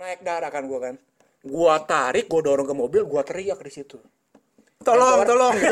[0.00, 0.96] naik darah kan gua kan.
[1.44, 4.00] Gua tarik gua dorong ke mobil gua teriak di situ.
[4.80, 5.52] Tolong, tolong.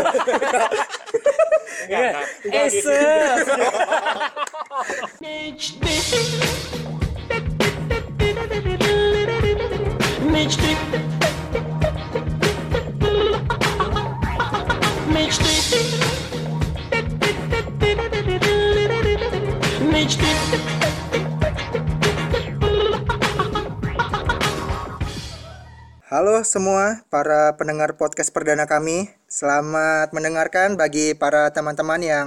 [1.88, 3.08] Enggak, enggak, enggak
[26.08, 29.12] Halo semua para pendengar podcast perdana kami.
[29.28, 32.26] Selamat mendengarkan bagi para teman-teman yang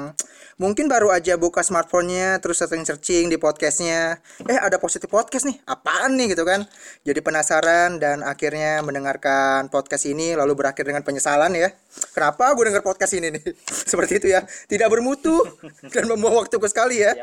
[0.61, 4.21] mungkin baru aja buka smartphone-nya terus searching-searching di podcastnya.
[4.45, 6.69] Eh ada positif podcast nih, apaan nih gitu kan.
[7.01, 11.73] Jadi penasaran dan akhirnya mendengarkan podcast ini lalu berakhir dengan penyesalan ya.
[12.13, 13.43] Kenapa gue denger podcast ini nih?
[13.89, 14.45] Seperti itu ya.
[14.45, 15.41] Tidak bermutu
[15.97, 17.17] dan membuang waktuku sekali ya.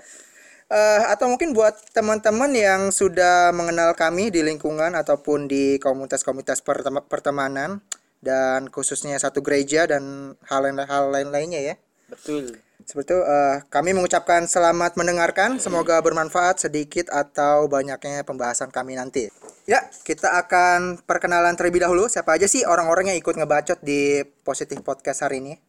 [0.69, 7.01] Eh, atau mungkin buat teman-teman yang sudah mengenal kami di lingkungan ataupun di komunitas-komunitas pertema-
[7.09, 7.81] pertemanan
[8.21, 11.75] dan khususnya satu gereja dan hal lain hal lain lainnya ya.
[12.13, 12.61] Betul.
[12.85, 19.33] Seperti itu eh, kami mengucapkan selamat mendengarkan, semoga bermanfaat sedikit atau banyaknya pembahasan kami nanti.
[19.65, 24.85] Ya, kita akan perkenalan terlebih dahulu siapa aja sih orang-orang yang ikut ngebacot di Positif
[24.85, 25.68] Podcast hari ini.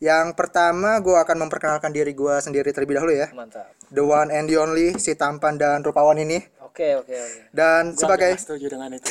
[0.00, 3.28] Yang pertama gue akan memperkenalkan diri gue sendiri terlebih dahulu ya.
[3.36, 3.68] Mantap.
[3.92, 7.40] The one and the only si tampan dan rupawan ini Oke, oke, oke.
[7.50, 9.10] dan Gua sebagai setuju dengan itu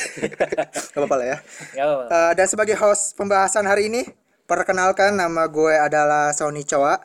[0.90, 1.36] Gak apa-apa lah ya.
[1.76, 2.04] Ya, apa-apa.
[2.08, 4.08] Eh, dan sebagai host pembahasan hari ini,
[4.48, 6.96] perkenalkan nama gue adalah Sony Cowa.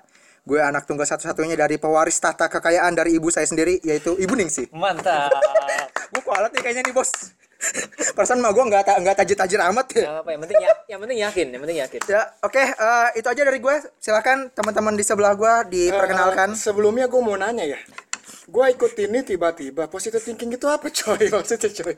[0.48, 4.72] Gue anak tunggal satu-satunya dari pewaris tahta kekayaan dari ibu saya sendiri, yaitu Ibu Ningsih.
[4.72, 5.30] Mantap.
[6.16, 7.35] gue kualat nih kayaknya nih bos.
[8.16, 10.02] Perasaan mah gue nggak nggak tajir-tajir amat ya.
[10.02, 12.02] Ya, apa yang penting ya, yang penting yakin, yang penting yakin.
[12.08, 13.76] Ya, oke, eh, itu aja dari gue.
[14.00, 16.54] Silakan teman-teman di sebelah gue diperkenalkan.
[16.54, 17.80] Eh, sebelumnya gue mau nanya ya
[18.46, 21.98] gue ikut ini tiba-tiba positive thinking itu apa coy maksudnya coy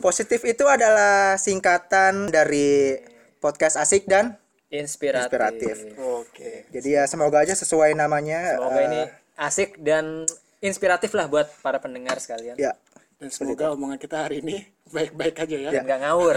[0.00, 2.96] Positif itu adalah singkatan dari
[3.40, 5.26] podcast asik dan Inspiratif.
[5.26, 5.76] Inspiratif.
[5.98, 8.54] oke jadi ya semoga aja sesuai namanya.
[8.56, 9.00] Semoga eh, ini
[9.34, 10.24] asik dan
[10.62, 12.54] inspiratif lah buat para pendengar sekalian.
[12.54, 12.78] ya.
[13.20, 15.70] Dan semoga omongan kita hari ini baik-baik aja ya.
[15.84, 16.36] Nggak ngawur.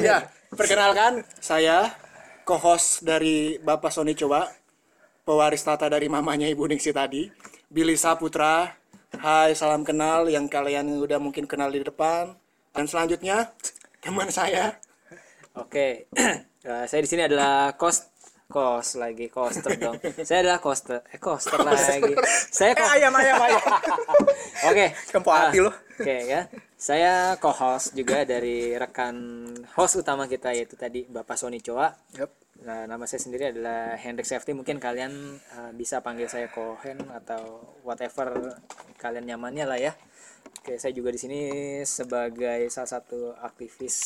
[0.00, 1.92] ya perkenalkan saya
[2.48, 4.48] co-host dari Bapak Sony Coba
[5.28, 7.28] pewaris tata dari mamanya Ibu Ningsi tadi
[7.68, 8.72] Billy Saputra.
[9.14, 12.32] Hai salam kenal yang kalian udah mungkin kenal di depan.
[12.72, 13.52] Dan selanjutnya
[14.00, 14.80] teman saya.
[15.54, 16.08] Oke.
[16.64, 18.13] Eh, saya di sini adalah cost
[18.54, 19.98] cost lagi coaster dong.
[20.28, 21.02] Saya adalah coaster.
[21.10, 22.14] Eh coaster lagi.
[22.54, 23.62] Saya Eh co- ayam ayam ayam.
[24.70, 24.86] Oke.
[25.10, 25.74] Kempo Ah, hati lo.
[25.74, 26.46] Oke ya.
[26.78, 29.42] Saya co-host juga dari rekan
[29.74, 31.90] host utama kita yaitu tadi Bapak Sony Coa.
[32.14, 32.30] Yup.
[32.62, 34.54] Nah, nama saya sendiri adalah Hendrik Safety.
[34.54, 35.10] Mungkin kalian
[35.58, 38.54] uh, bisa panggil saya Kohen atau whatever
[38.96, 39.92] kalian nyamannya lah ya.
[40.62, 41.40] Oke, saya juga di sini
[41.82, 43.96] sebagai salah satu aktivis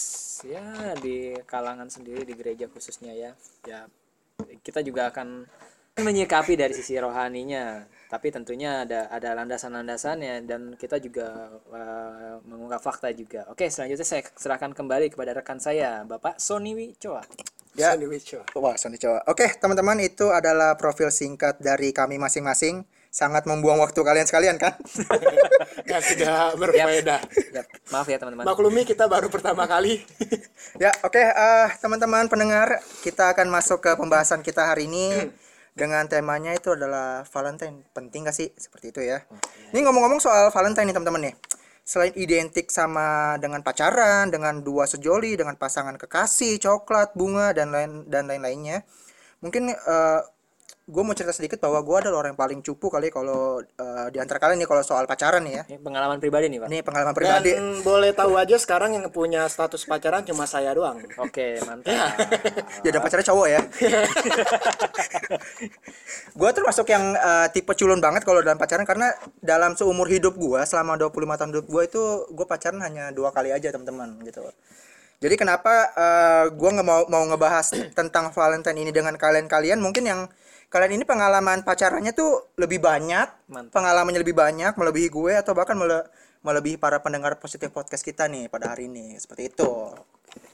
[0.43, 3.31] ya di kalangan sendiri di gereja khususnya ya.
[3.69, 3.85] Ya,
[4.62, 5.49] kita juga akan
[5.99, 13.10] menyikapi dari sisi rohaninya, tapi tentunya ada ada landasan-landasannya dan kita juga uh, mengungkap fakta
[13.10, 13.43] juga.
[13.50, 17.26] Oke, selanjutnya saya serahkan kembali kepada rekan saya, Bapak Sony Wicoa.
[17.78, 17.94] Ya.
[17.94, 18.43] Sony Wicho.
[18.59, 19.22] Wah, Sony Cowa.
[19.31, 22.82] Oke, teman-teman itu adalah profil singkat dari kami masing-masing.
[23.09, 24.77] Sangat membuang waktu kalian sekalian kan?
[25.91, 28.45] yang tidak berfaedah Ya, maaf ya teman-teman.
[28.45, 30.05] maklumi kita baru pertama kali
[30.83, 35.33] ya, oke eh, teman-teman pendengar, kita akan masuk ke pembahasan kita hari ini
[35.81, 37.87] dengan temanya itu adalah Valentine.
[37.95, 39.25] Penting gak sih seperti itu ya?
[39.73, 41.35] Ini ngomong-ngomong soal Valentine nih teman-teman nih.
[41.89, 48.05] Selain identik sama dengan pacaran, dengan dua sejoli, dengan pasangan kekasih, coklat, bunga dan lain
[48.13, 48.85] dan lain-lainnya.
[49.41, 49.73] Mungkin
[50.88, 54.16] gue mau cerita sedikit bahwa gue adalah orang yang paling cupu kali kalau eh, di
[54.16, 55.62] antara kalian nih kalau soal pacaran nih ya.
[55.69, 56.69] Ini pengalaman pribadi nih, Pak.
[56.72, 57.50] Ini pengalaman dan pribadi.
[57.84, 61.93] boleh tahu aja sekarang yang punya status pacaran cuma saya doang Oke, mantap.
[61.93, 62.09] Ya
[62.97, 63.60] dan pacarnya cowok ya.
[66.41, 69.12] gue termasuk yang eh, tipe culun banget kalau dalam pacaran karena
[69.44, 73.53] dalam seumur hidup gue selama 25 tahun hidup gue itu gue pacaran hanya dua kali
[73.53, 74.41] aja teman-teman gitu.
[75.20, 80.20] Jadi kenapa eh, gue nggak mau mau ngebahas tentang Valentine ini dengan kalian-kalian mungkin yang
[80.69, 83.73] kalian ini pengalaman pacarannya tuh lebih banyak, Mantap.
[83.73, 86.06] pengalamannya lebih banyak melebihi gue atau bahkan mele-
[86.41, 89.69] melebihi para pendengar positif podcast kita nih pada hari ini seperti itu.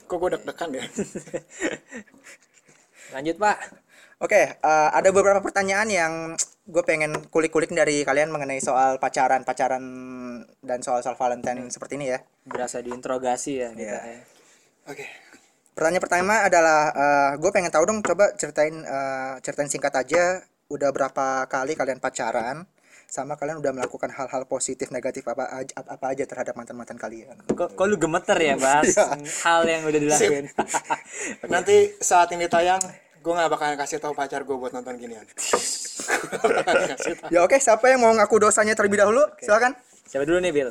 [0.05, 0.83] kok gue deg-degan ya
[3.13, 3.57] Lanjut, Pak.
[4.17, 6.11] Oke, eh, ada beberapa pertanyaan yang
[6.65, 9.83] gue pengen kulik-kulik dari kalian mengenai soal pacaran, pacaran
[10.59, 12.19] dan soal-soal Valentine seperti ini ya.
[12.41, 13.97] Berasa diinterogasi ya kita Iya.
[14.01, 14.19] ya.
[14.85, 15.01] oke
[15.75, 16.79] Pertanyaan pertama adalah,
[17.35, 20.39] gue pengen tahu dong, coba ceritain, eh, ceritain singkat aja,
[20.71, 22.63] udah berapa kali kalian pacaran,
[23.11, 27.35] sama kalian udah melakukan hal-hal positif negatif apa aja, apa aja terhadap mantan-mantan kalian.
[27.43, 28.95] kok, kok lu gemeter ya bahas
[29.45, 30.45] hal yang udah dilakuin
[31.53, 32.79] Nanti saat ini tayang,
[33.19, 35.27] gue nggak bakalan kasih tahu pacar gue buat nonton ginian.
[37.33, 39.27] Ya oke, siapa yang mau ngaku dosanya terlebih dahulu?
[39.43, 39.75] Silakan.
[40.05, 40.69] siapa dulu nih Bill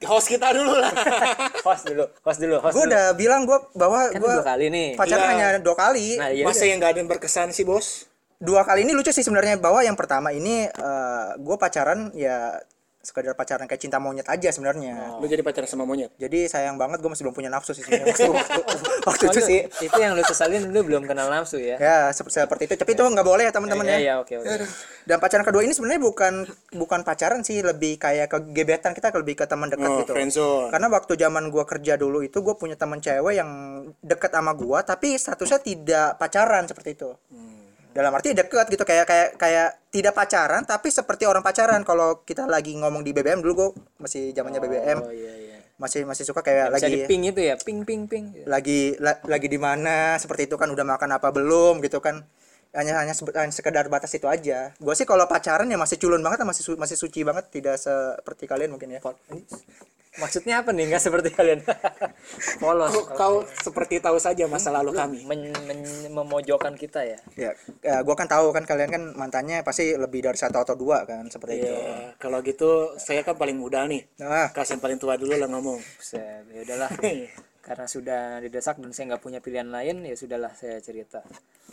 [0.00, 0.88] Host kita dulu lah.
[1.66, 4.88] host dulu host dulu host Gue udah bilang gue bahwa kan gue dua kali nih
[4.94, 5.30] pacaran Iya.
[5.30, 6.16] hanya dua kali.
[6.16, 8.08] nah iya Masa yang nggak ada yang berkesan sih bos?
[8.36, 10.64] Dua kali ini lucu sih sebenarnya bahwa yang pertama ini
[11.36, 12.56] gue pacaran ya
[13.00, 15.16] sekedar pacaran kayak cinta monyet aja sebenarnya.
[15.16, 16.12] Lu jadi pacaran sama monyet?
[16.14, 18.60] Jadi sayang banget gue masih belum punya nafsu sih sebenarnya waktu, waktu,
[19.08, 19.60] waktu Oh, itu lu- sih.
[19.80, 22.74] itu yang lu sesalin lu belum kenal nafsu ya Ya sep- seperti itu.
[22.74, 23.98] Tapi itu nggak boleh ya teman-teman ya ya.
[23.98, 24.48] ya oke oke
[25.02, 26.32] Dan pacaran kedua ini sebenarnya bukan
[26.70, 30.12] bukan pacaran sih, lebih kayak ke gebetan kita lebih ke teman dekat Oh, gitu.
[30.12, 30.68] friendzone.
[30.68, 33.50] Karena waktu zaman gua kerja dulu itu gue punya teman cewek yang
[33.98, 37.10] deket sama gua tapi statusnya tidak pacaran seperti itu.
[37.90, 41.82] Dalam arti deket gitu kayak kayak kayak tidak pacaran tapi seperti orang pacaran.
[41.82, 45.56] Kalau kita lagi ngomong di BBM dulu gue masih zamannya BBM oh iya iya.
[45.74, 47.54] Masih masih suka kayak bisa lagi di ping itu ya?
[47.58, 48.46] Ping ping ping.
[48.46, 52.22] Lagi la- lagi di mana seperti itu kan udah makan apa belum gitu kan.
[52.70, 54.70] Hanya hanya hanya sekedar batas itu aja.
[54.78, 57.50] Gue sih kalau pacaran ya masih culun banget masih su- masih suci banget.
[57.50, 59.00] Tidak seperti kalian mungkin ya
[60.18, 60.90] maksudnya apa nih?
[60.90, 61.60] Nggak seperti kalian.
[62.62, 62.90] Polos.
[62.90, 65.22] Kau, kau seperti tahu saja masa lalu kami.
[65.28, 67.18] Men- men- memojokkan kita ya?
[67.38, 67.50] Ya,
[67.84, 71.28] ya gue kan tahu kan kalian kan mantannya pasti lebih dari satu atau dua kan
[71.30, 71.70] seperti itu.
[71.70, 74.08] Ya, kalau gitu saya kan paling muda nih.
[74.18, 74.50] nah.
[74.50, 75.78] Kasian paling tua dulu lah ngomong.
[75.78, 76.90] Buset, ya udahlah
[77.60, 81.20] karena sudah didesak dan saya nggak punya pilihan lain ya sudahlah saya cerita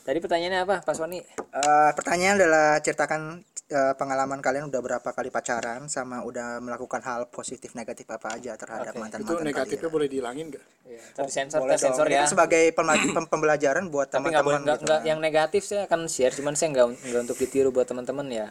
[0.03, 5.31] tadi pertanyaannya apa Pak Sony eh, pertanyaan adalah ceritakan eh, pengalaman kalian udah berapa kali
[5.31, 10.07] pacaran sama udah melakukan hal positif negatif apa aja terhadap mantan Itu mantan negatifnya boleh
[10.07, 10.63] dihilangin gak?
[10.87, 12.15] ya, tapi sensor boleh sensor dong.
[12.15, 14.85] ya Itu sebagai pema- pem- pembelajaran buat nggak teman-teman nggak gitu.
[14.91, 18.47] nggak- yang negatif saya akan share cuman saya nggak nggak untuk ditiru buat teman-teman ya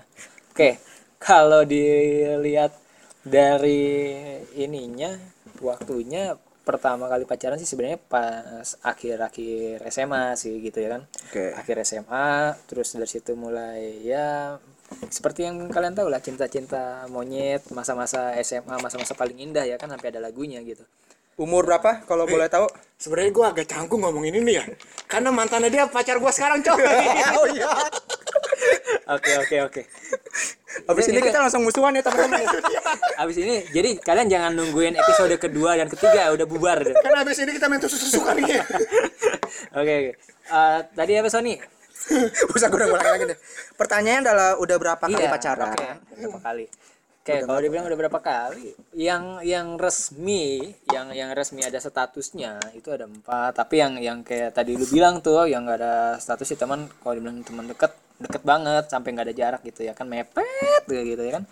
[0.53, 0.81] oke
[1.21, 2.73] kalau dilihat
[3.25, 3.85] dari
[4.55, 5.17] ininya
[5.61, 6.37] waktunya
[6.67, 11.55] pertama kali pacaran sih sebenarnya pas akhir-akhir SMA sih gitu ya kan Oke.
[11.55, 14.59] akhir SMA terus dari situ mulai ya
[15.07, 20.11] seperti yang kalian tahu lah cinta-cinta monyet masa-masa SMA masa-masa paling indah ya kan sampai
[20.11, 20.83] ada lagunya gitu
[21.37, 22.65] Umur berapa kalau boleh tahu?
[22.97, 24.65] Sebenarnya gue agak canggung ngomong ini nih ya.
[25.05, 26.81] Karena mantannya dia pacar gue sekarang coy.
[27.37, 27.69] oh iya.
[29.17, 29.83] Oke oke oke
[30.85, 32.45] Habis ini kita langsung musuhan ya teman-teman.
[33.25, 36.93] Abis ini, jadi kalian jangan nungguin episode kedua dan ketiga udah bubar deh.
[36.93, 38.61] Karena habis ini kita main tusuk-tusukan nih.
[39.77, 40.13] Oke, oke.
[40.53, 41.57] Eh, tadi apa Sony?
[42.53, 43.39] Usah gue ulang lagi deh.
[43.77, 45.73] Pertanyaan adalah udah berapa kali Iya, pacaran?
[45.73, 46.65] Oke, berapa kali?
[47.27, 48.71] Oke, kalau dibilang udah berapa kali?
[48.95, 50.63] Yang yang resmi,
[50.95, 53.51] yang yang resmi ada statusnya itu ada empat.
[53.51, 56.87] Tapi yang yang kayak tadi lu bilang tuh, yang nggak ada status sih teman.
[56.87, 61.19] Kalau dibilang teman deket, deket banget sampai nggak ada jarak gitu ya kan mepet gitu
[61.19, 61.45] ya kan.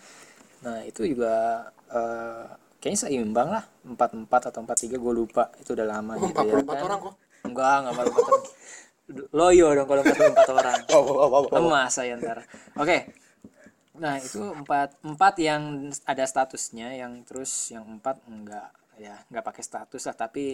[0.63, 2.47] Nah itu juga eh,
[2.79, 6.55] kayaknya seimbang lah empat empat atau empat tiga gue lupa itu udah lama gitu ya
[6.55, 6.83] 44 kan.
[6.87, 7.15] orang kok.
[7.51, 8.45] Enggak, enggak empat empat orang.
[9.35, 10.79] Loyo dong kalau empat empat orang.
[11.51, 12.47] Lemas saya ntar.
[12.79, 13.24] Oke.
[13.95, 15.63] Nah itu empat empat yang
[16.03, 20.47] ada statusnya, yang terus yang empat enggak ya nggak pakai status lah tapi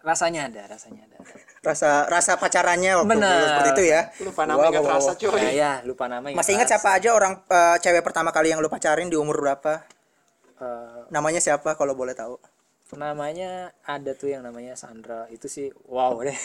[0.00, 1.20] rasanya ada rasanya ada
[1.60, 3.28] Rasa rasa pacarannya waktu Benar.
[3.28, 4.00] dulu seperti itu ya.
[4.24, 5.36] Lupa namanya Wow, wow, terasa coy.
[5.36, 8.72] ya, ya lupa namanya Masih ingat siapa aja orang eh, cewek pertama kali yang lu
[8.72, 9.84] pacarin di umur berapa?
[10.60, 12.40] Eh, Namanya siapa kalau boleh tahu?
[12.92, 15.24] Namanya ada tuh yang namanya Sandra.
[15.32, 16.36] Itu sih wow deh.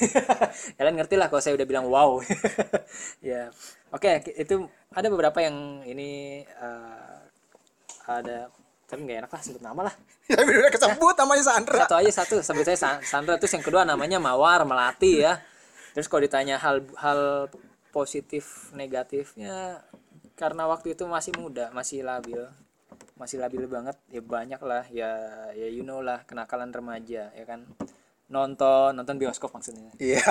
[0.79, 2.17] Kalian ngerti lah kalau saya udah bilang wow.
[3.21, 3.51] Ya.
[3.91, 4.65] Oke itu
[4.95, 7.17] ada beberapa yang ini eh,
[8.07, 8.47] ada
[8.89, 9.95] tapi nggak enak lah sebut nama lah.
[10.29, 11.83] Ya udah kesebut namanya Sandra.
[11.85, 12.35] satu aja satu.
[12.41, 13.35] Sebut saya Sa- Sandra.
[13.41, 15.41] Terus yang kedua namanya Mawar Melati ya.
[15.93, 17.49] Terus kalau ditanya hal hal
[17.89, 19.81] positif negatifnya
[20.37, 22.45] karena waktu itu masih muda masih labil
[23.15, 25.11] masih labil banget ya banyak lah ya
[25.51, 27.67] ya you know lah kenakalan remaja ya kan
[28.29, 30.21] nonton nonton bioskop maksudnya Iya.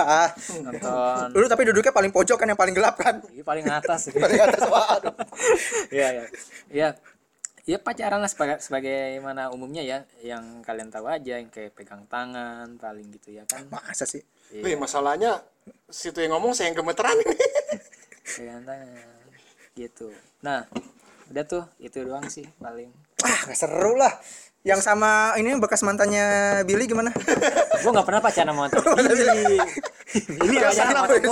[0.63, 3.19] nonton Dulu tapi duduknya paling pojok kan yang paling gelap kan.
[3.29, 5.13] ini paling atas Paling atas waduh.
[5.91, 6.23] ya ya
[6.71, 6.87] ya
[7.67, 12.79] ya pacaran lah sebagai sebagaimana umumnya ya yang kalian tahu aja yang kayak pegang tangan
[12.79, 14.23] paling gitu ya kan Masa sih?
[14.49, 15.43] Wih, masalahnya
[15.85, 17.35] situ yang ngomong saya yang gemeteran ini.
[18.25, 19.21] pegang tangan
[19.75, 20.07] gitu
[20.39, 20.63] nah
[21.29, 24.15] udah tuh itu doang sih paling Ah, gak seru lah.
[24.59, 26.23] Yang sama ini bekas mantannya
[26.63, 27.11] Billy gimana?
[27.81, 29.59] gua nggak pernah pacaran sama mantan Billy
[30.35, 31.29] Billy Ya, pacaran sama itu.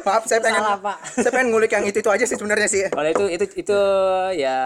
[0.00, 0.96] Maaf, saya pengen Salah, Pak.
[1.16, 2.82] saya pengen ngulik yang itu itu aja sih sebenarnya sih.
[2.88, 3.78] kalau itu itu itu
[4.36, 4.58] ya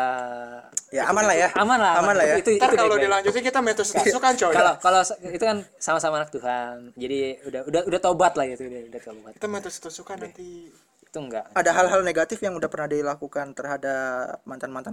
[0.89, 1.49] Ya aman lah ya.
[1.53, 2.35] aman lah Aman lah ya.
[2.39, 4.53] itu, itu kalau dilanjutin kita main tusuk-tusukan coy.
[4.55, 8.81] kalau kalau itu kan sama-sama anak Tuhan jadi udah udah udah tobat lah gitu udah,
[8.89, 10.71] udah tobat Kita main tusuk-tusukan nanti.
[11.17, 14.93] Itu enggak ada hal-hal negatif yang udah pernah dilakukan terhadap mantan-mantan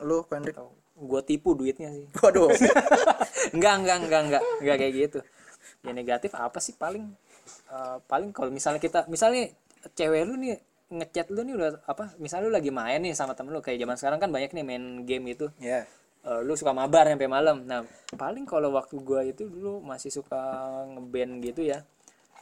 [0.00, 0.56] lu Hendrik
[1.02, 2.06] gue tipu duitnya sih.
[2.22, 2.52] Waduh.
[3.56, 5.18] Enggak enggak enggak enggak enggak kayak gitu.
[5.82, 6.78] Ya negatif apa sih?
[6.78, 7.10] Paling
[7.72, 9.50] Eh, paling kalau misalnya kita misalnya
[9.96, 10.60] cewek lu nih
[10.92, 13.96] ngechat lu nih udah apa misalnya lu lagi main nih sama temen lu kayak zaman
[13.96, 15.48] sekarang kan banyak nih main game itu.
[15.58, 15.88] Ya
[16.22, 17.66] Eh, lu suka mabar sampai malam.
[17.66, 17.82] Nah
[18.14, 20.38] paling kalau waktu gua itu dulu masih suka
[20.94, 21.82] ngeband gitu ya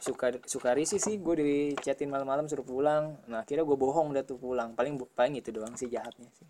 [0.01, 1.21] suka suka risih sih.
[1.21, 3.21] Gue di chatin malam-malam suruh pulang.
[3.29, 4.73] Nah akhirnya gue bohong udah tuh pulang.
[4.73, 6.47] Paling paling itu doang sih jahatnya sih.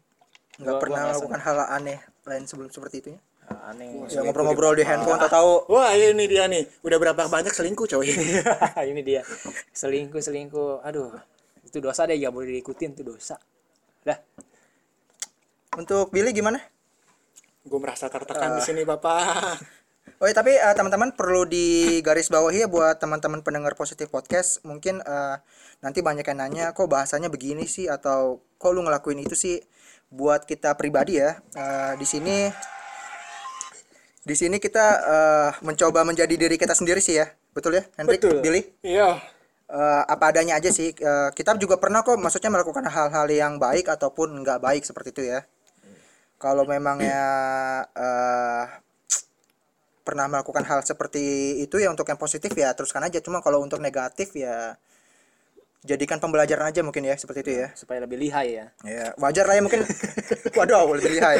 [0.63, 3.19] Nggak Gua- pernah gua melakukan hal aneh lain sebelum seperti itu ya?
[3.51, 4.07] Ah, aneh.
[4.07, 8.07] Ya ngobrol-ngobrol di handphone atau tahu Wah ini dia nih, udah berapa banyak selingkuh coy.
[8.91, 9.21] ini dia.
[9.75, 10.81] Selingkuh selingkuh.
[10.87, 11.11] Aduh
[11.67, 12.15] itu dosa deh.
[12.15, 13.35] Gak boleh diikutin itu dosa.
[14.07, 14.15] Dah
[15.71, 16.59] untuk Billy gimana?
[17.63, 19.55] Gue merasa tertekan di sini bapak.
[20.21, 24.61] Oh ya, tapi eh, teman-teman perlu digaris bawahi ya buat teman-teman pendengar positif podcast.
[24.61, 25.35] Mungkin eh,
[25.81, 29.57] nanti banyak yang nanya kok bahasanya begini sih atau kok lu ngelakuin itu sih.
[30.13, 31.41] Buat kita pribadi ya.
[31.57, 32.53] eh, di sini
[34.21, 37.25] di sini kita eh, mencoba menjadi diri kita sendiri sih ya.
[37.57, 38.21] Betul ya, Hendrik?
[38.21, 38.45] Betul.
[38.45, 38.61] Billy?
[38.85, 39.17] Iya.
[39.71, 40.93] Eh, apa adanya aja sih.
[40.93, 45.23] Eh, kita juga pernah kok maksudnya melakukan hal-hal yang baik ataupun nggak baik seperti itu
[45.33, 45.49] ya.
[46.37, 47.21] Kalau memangnya
[47.97, 48.65] eh
[50.11, 53.23] pernah melakukan hal seperti itu ya untuk yang positif ya teruskan aja.
[53.23, 54.75] Cuma kalau untuk negatif ya
[55.81, 57.73] jadikan pembelajaran aja mungkin ya seperti itu ya.
[57.73, 59.81] supaya lebih lihai ya Ya, wajar lah ya mungkin.
[60.59, 61.39] Waduh, lebih lihai.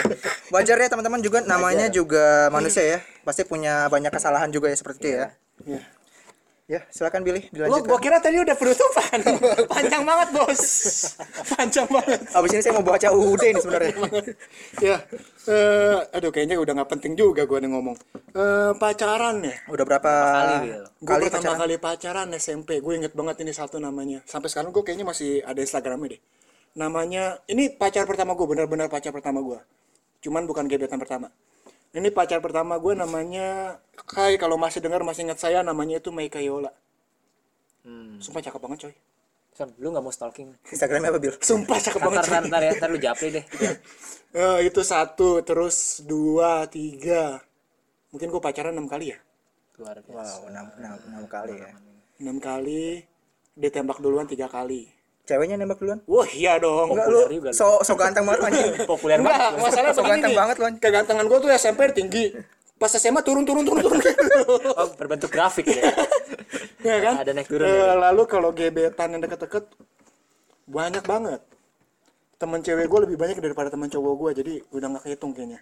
[0.50, 3.00] Wajar ya teman-teman juga namanya juga manusia ya.
[3.28, 5.28] Pasti punya banyak kesalahan juga ya seperti itu ya.
[5.68, 5.82] Iya.
[6.72, 7.84] Ya, silakan Lo dilanjutkan.
[7.84, 9.20] gua kira tadi udah penutupan.
[9.76, 10.64] Panjang banget bos.
[11.52, 12.20] Panjang banget.
[12.32, 13.96] Abis ini saya mau baca UUD nih sebenarnya.
[14.80, 14.98] ya.
[15.52, 17.98] eh aduh kayaknya udah nggak penting juga gua nih ngomong.
[18.32, 19.56] Eh pacaran ya.
[19.68, 20.84] Udah berapa kali, Bil?
[20.88, 21.60] Gue kali pertama pacaran?
[21.60, 24.24] kali pacaran SMP, gue inget banget ini satu namanya.
[24.24, 26.22] Sampai sekarang gue kayaknya masih ada Instagramnya deh.
[26.80, 29.60] Namanya, ini pacar pertama gue, benar-benar pacar pertama gue.
[30.24, 31.28] Cuman bukan gebetan pertama.
[31.92, 36.40] Ini pacar pertama gue namanya, Kai kalau masih dengar masih ingat saya namanya itu Meika
[36.40, 36.72] Yola.
[37.86, 38.22] hmm.
[38.24, 38.96] Sumpah cakep banget coy.
[39.52, 41.36] Son, lu nggak mau stalking Instagramnya apa Bil?
[41.44, 43.46] Sumpah cakep banget ntar, ntar ya ntar lu japri deh
[44.32, 47.44] Eh, itu satu, terus dua, tiga.
[48.16, 49.20] Mungkin gue pacaran enam kali ya.
[49.80, 51.70] luar biasa Wow, enam, enam, enam kali ya.
[52.24, 53.04] Enam kali,
[53.60, 54.88] ditembak duluan tiga kali.
[55.26, 56.00] Ceweknya nembak duluan?
[56.10, 56.98] Wah iya dong.
[56.98, 58.74] Enggak lu juga so so ganteng banget anjing.
[58.92, 60.66] populer banget Enggak, masalahnya So ganteng banget lu.
[60.82, 62.26] Kegantengan gue tuh SMP tinggi.
[62.82, 64.02] Pas SMA turun turun turun turun.
[64.82, 65.94] oh, berbentuk grafik ya
[66.88, 67.14] ya kan?
[67.22, 67.94] Ada naik turun ya.
[67.94, 69.70] lalu kalau gebetan yang deket-deket
[70.66, 71.42] banyak banget.
[72.42, 75.62] Temen cewek gue lebih banyak daripada temen cowok gue, jadi udah nggak kehitung kayaknya.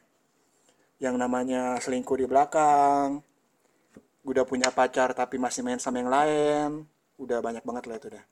[1.03, 3.19] Yang namanya selingkuh di belakang,
[4.23, 6.87] udah punya pacar tapi masih main sama yang lain,
[7.19, 8.23] udah banyak banget lah itu dah.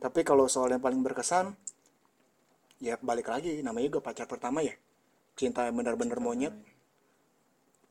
[0.00, 1.52] Tapi kalau soal yang paling berkesan,
[2.80, 4.72] ya balik lagi, namanya juga pacar pertama ya.
[5.36, 6.56] Cinta yang benar-benar monyet.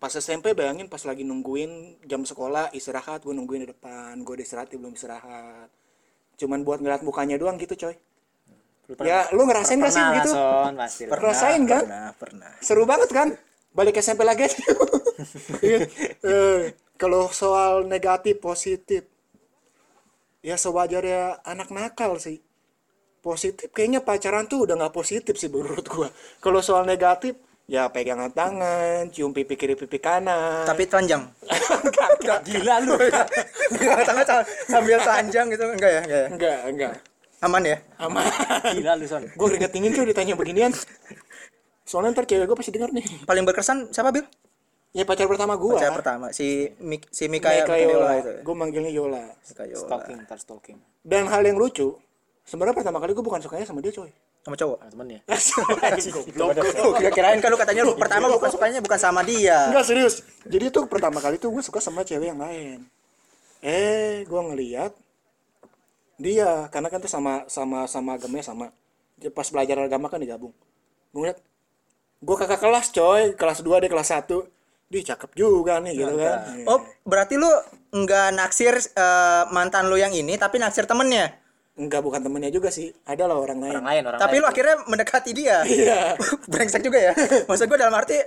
[0.02, 4.46] Pas SMP bayangin pas lagi nungguin jam sekolah istirahat, gue nungguin di depan, gue udah
[4.48, 5.70] istirahat dia belum istirahat.
[6.40, 7.96] Cuman buat ngeliat mukanya doang gitu coy.
[8.90, 10.32] Lu Ya lu ngerasain gak sih pernah lah, gitu?
[10.34, 11.20] Son, pasti lah.
[11.20, 11.84] Rasain kan?
[11.86, 12.52] Pernah, pernah.
[12.64, 13.28] Seru banget kan?
[13.76, 14.58] Balik SMP lagi aja.
[16.26, 19.08] Eh, Kalau soal negatif positif,
[20.40, 22.40] ya sewajarnya anak nakal sih.
[23.20, 26.08] Positif kayaknya pacaran tuh udah nggak positif sih menurut gua.
[26.40, 27.36] Kalau soal negatif,
[27.68, 30.64] ya pegangan tangan, cium pipi kiri pipi kanan.
[30.64, 31.28] Tapi telanjang.
[32.24, 32.96] enggak, gila lu.
[34.08, 34.26] Tangan
[34.72, 36.02] sambil telanjang gitu enggak ya?
[36.02, 36.28] Enggak ya?
[36.32, 36.94] enggak, enggak.
[37.40, 37.78] Aman ya?
[38.00, 38.24] Aman.
[38.76, 39.24] Gila lu Son.
[39.24, 40.72] Gue keringet dingin tuh ditanya beginian.
[41.88, 43.06] Soalnya ntar cewek gue pasti denger nih.
[43.24, 44.28] Paling berkesan siapa Bil?
[44.90, 45.78] Ya pacar pertama gue.
[45.78, 48.12] Pacar pertama si Mik si Mika Mika Yola.
[48.18, 48.32] itu.
[48.42, 49.24] Gue manggilnya Yola.
[49.38, 49.86] Mika Yola.
[49.86, 50.78] Stalking, ntar stalking.
[51.06, 51.94] Dan hal yang lucu,
[52.42, 54.10] sebenarnya pertama kali gue bukan sukanya sama dia coy.
[54.42, 54.78] Sama cowok.
[54.82, 55.20] Ah, temen ya.
[56.34, 56.66] Goblok.
[56.82, 59.70] Oh, kira-kirain kan lu katanya lu pertama bukan sukanya bukan sama dia.
[59.70, 60.26] Enggak serius.
[60.50, 62.82] Jadi tuh pertama kali tuh gue suka sama cewek yang lain.
[63.62, 64.96] Eh, gue ngeliat
[66.20, 68.74] dia karena kan tuh sama sama sama agamanya sama.
[69.22, 70.56] Dia Pas belajar agama kan digabung.
[71.14, 71.40] Gue ngeliat
[72.26, 74.59] gue kakak kelas coy, kelas 2 dia kelas 1
[74.90, 76.38] Dia cakep juga nih gitu kan.
[76.66, 77.50] Oh, berarti lu
[77.94, 81.38] enggak naksir eh, mantan lu yang ini tapi naksir temennya.
[81.80, 82.92] Enggak bukan temennya juga sih.
[83.06, 83.72] Ada lah orang lain.
[83.78, 84.44] Orang lain, orang Tapi lain.
[84.44, 85.58] lu akhirnya mendekati dia.
[85.70, 86.18] Iya.
[86.52, 87.14] Brengsek juga ya.
[87.46, 88.18] Maksud gua dalam arti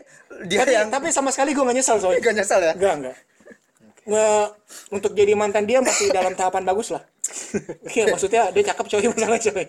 [0.47, 2.23] dia tapi, yang tapi sama sekali gue gak nyesal soalnya.
[2.31, 2.73] gak nyesel ya.
[2.79, 3.17] Enggak, enggak.
[4.03, 4.51] Nge-
[4.91, 7.03] untuk jadi mantan dia masih dalam tahapan bagus lah.
[7.91, 9.67] Iya, maksudnya dia cakep coy masalah coy.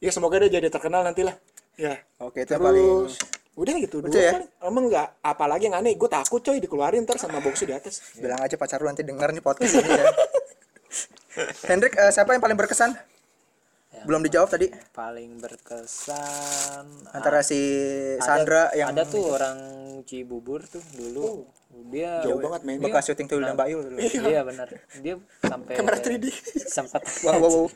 [0.00, 1.36] Ya semoga dia jadi terkenal nanti lah.
[1.76, 2.00] Ya.
[2.20, 3.16] Oke, itu yang paling Terus
[3.56, 4.32] udah gitu Udah ya?
[4.34, 4.50] paling.
[4.62, 8.04] Emang enggak apalagi yang aneh, gue takut coy dikeluarin ntar sama boxu di atas.
[8.14, 10.06] bilang aja pacar lu nanti denger nih podcast ini ya.
[11.66, 12.96] Hendrik, eh, siapa yang paling berkesan?
[13.90, 17.56] Yang Belum dijawab tadi paling berkesan antara si
[18.14, 19.58] ada- Sandra yang ada tuh orang
[20.04, 21.48] Cibubur tuh dulu
[21.86, 22.78] dia Jauh banget main.
[22.78, 24.00] bekas syuting Tuyul dan Bayul dulu.
[24.00, 26.24] iya benar dia sampai Kamera 3D.
[26.66, 27.66] sempat Wow, wow, wow.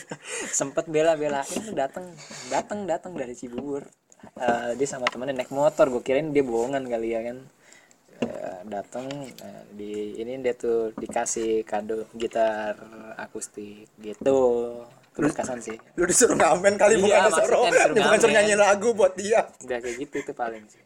[0.58, 2.12] sempat bela-belain datang
[2.48, 3.88] datang datang dari Cibubur
[4.38, 5.90] Eh, dia sama temennya naik motor.
[5.90, 7.38] Gue kirain dia bohongan kali ya kan.
[8.18, 12.78] Eh, datang eh, di ini dia tuh dikasih kado gitar
[13.18, 14.22] akustik gitu.
[14.22, 14.38] Itu
[15.18, 15.78] berkesan sih.
[15.98, 19.42] Lu disuruh ngamen kali Iya, bukan disuruh, disuruh bukan suruh nyanyi lagu buat dia.
[19.66, 20.82] udah kayak gitu itu paling sih.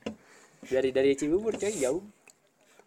[0.62, 2.00] Dari dari Cibubur coy jauh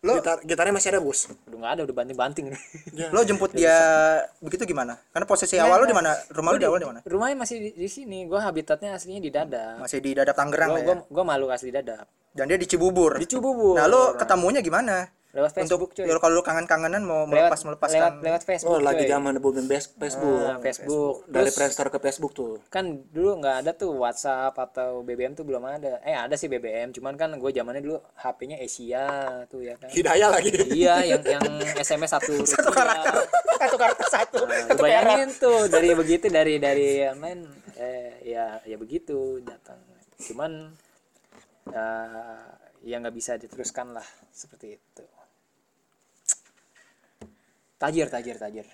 [0.06, 1.26] Lo Gitar, gitarnya masih ada bos.
[1.50, 2.46] udah nggak ada udah banting banting
[3.16, 3.74] lo jemput dia
[4.38, 5.02] begitu gimana?
[5.10, 6.14] Karena posisi awal lu di mana?
[6.30, 7.00] Rumah lu di awal di mana?
[7.02, 10.80] rumahnya masih di, di sini gua habitatnya aslinya di Dadap Masih di Dadap Tangerang gua,
[10.80, 10.86] ya.
[10.86, 13.18] gua, gua malu asli Dadap Dan dia di Cibubur.
[13.18, 15.10] di Cibubur Nah, lo ketemunya gimana?
[15.36, 18.00] Lewat Facebook Untuk ya, kalau lu kangen-kangenan mau lewat melepas melepaskan.
[18.00, 20.40] lewat lewat Facebook Oh, lagi zaman booming best Facebook.
[20.40, 21.28] Nah, Facebook.
[21.28, 22.64] Dari Terus, Friendster ke Facebook tuh.
[22.72, 26.00] kan dulu nggak ada tuh WhatsApp atau BBM tuh belum ada.
[26.08, 29.04] Eh ada sih BBM cuman kan gue zamannya dulu HP-nya Asia
[29.52, 29.92] tuh ya kan.
[29.92, 30.52] Hidayah lagi.
[30.72, 31.44] iya yang yang
[31.76, 33.14] SMS satu satu karakter.
[33.60, 34.40] Satu karakter satu.
[34.48, 37.44] Nah, bayangin tuh dari begitu dari dari main
[37.76, 39.84] eh ya ya begitu datang.
[40.16, 40.72] Cuman
[41.76, 42.40] eh,
[42.86, 45.04] ya nggak bisa diteruskan lah seperti itu
[47.76, 48.68] tajir tajir tajir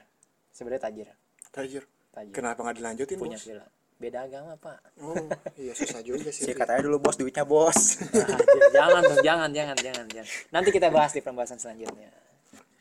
[0.52, 1.08] sebenarnya tajir
[1.52, 1.84] Tajir.
[2.16, 3.44] tajir Kenapa nggak dilanjutin punya bos?
[3.44, 3.68] villa
[4.02, 5.14] beda agama pak Oh,
[5.56, 6.50] iya susah juga sih.
[6.50, 8.02] Sih katanya dulu bos duitnya bos.
[8.02, 8.64] Tajir.
[8.78, 12.10] jangan dong jangan jangan jangan jangan nanti kita bahas di pembahasan selanjutnya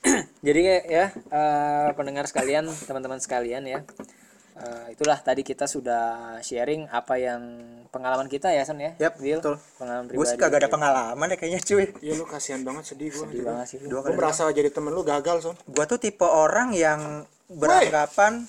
[0.47, 3.81] jadi ya eh, pendengar sekalian teman-teman sekalian ya
[4.61, 7.40] Eh, itulah tadi kita sudah sharing apa yang
[7.88, 9.40] pengalaman kita ya San ya Yap, Will?
[9.40, 9.57] betul.
[9.81, 11.85] pengalaman Gue sih pribadi kagak ada pengalaman ya kayaknya cuy.
[12.05, 13.25] Iya lu kasihan banget sedih gua.
[13.25, 13.79] Sedih banget sih.
[13.88, 15.57] Gua merasa jadi temen lu gagal, Son.
[15.64, 18.45] Gua tuh tipe orang yang beranggapan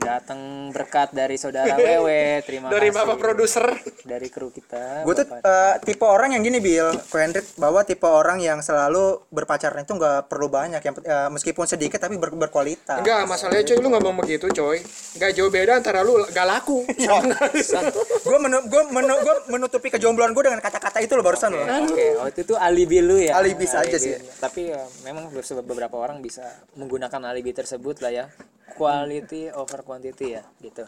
[0.00, 3.66] datang berkat dari saudara Wewe terima Dari kasih Bapak produser.
[4.00, 8.40] dari kru kita gue tuh eh, tipe orang yang gini Bill, Hendrik bahwa tipe orang
[8.40, 13.04] yang selalu berpacaran itu nggak perlu banyak yang eh, meskipun sedikit tapi ber- berkualitas.
[13.04, 14.80] Enggak, masalahnya coy lu ngomong begitu coy.
[15.16, 16.82] Enggak jauh beda antara lu gak laku.
[16.88, 21.64] gue menu, gua menu, gua menutupi kejombloan gue dengan kata-kata itu loh barusan loh.
[21.66, 23.36] Oke, oh itu tuh alibi lu ya.
[23.36, 24.16] Alibi saja sih.
[24.40, 25.28] Tapi ya, memang
[25.62, 26.44] beberapa orang bisa
[26.78, 28.26] menggunakan alibi tersebut lah ya.
[28.74, 30.86] Quality over quantity ya, gitu.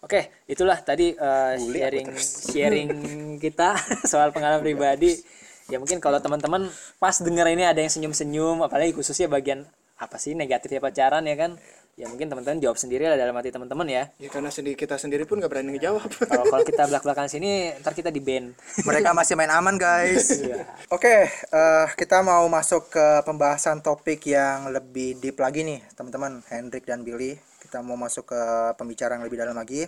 [0.00, 2.90] Oke, itulah tadi uh, sharing sharing
[3.44, 3.76] kita
[4.10, 5.20] soal pengalaman pribadi.
[5.68, 9.68] Ya mungkin kalau teman-teman pas denger ini ada yang senyum-senyum, apalagi khususnya bagian
[10.00, 11.60] apa sih negatifnya pacaran ya kan?
[12.00, 14.08] Ya mungkin teman-teman jawab sendiri lah dalam hati teman-teman ya.
[14.16, 16.08] Ya karena sendiri kita sendiri pun gak berani ngejawab.
[16.32, 18.56] Kalau kalau kita belak-belakan sini, ntar kita di ban.
[18.88, 20.24] Mereka masih main aman guys.
[20.40, 20.64] Iya.
[20.88, 26.40] Oke, eh, kita mau masuk ke pembahasan topik yang lebih deep lagi nih, teman-teman.
[26.48, 28.40] Hendrik dan Billy, kita mau masuk ke
[28.80, 29.84] pembicaraan yang lebih dalam lagi.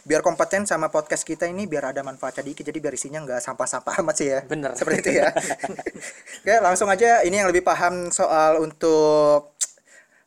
[0.00, 4.00] Biar kompeten sama podcast kita ini, biar ada manfaatnya dikit, jadi biar isinya nggak sampah-sampah
[4.00, 4.40] amat sih ya.
[4.48, 4.72] Bener.
[4.72, 5.28] Seperti itu ya.
[6.40, 7.20] Oke, langsung aja.
[7.20, 9.60] Ini yang lebih paham soal untuk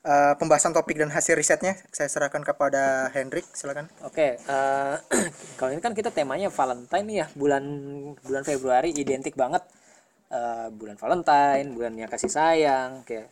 [0.04, 3.48] eh, pembahasan topik dan hasil risetnya, saya serahkan kepada Hendrik.
[3.56, 3.88] Silakan.
[4.04, 4.96] Oke, eh,
[5.60, 7.64] kalau ini kan kita temanya Valentine nih ya, bulan
[8.24, 9.64] bulan Februari identik banget
[10.34, 13.30] Eh, bulan Valentine, bulannya kasih sayang, kayak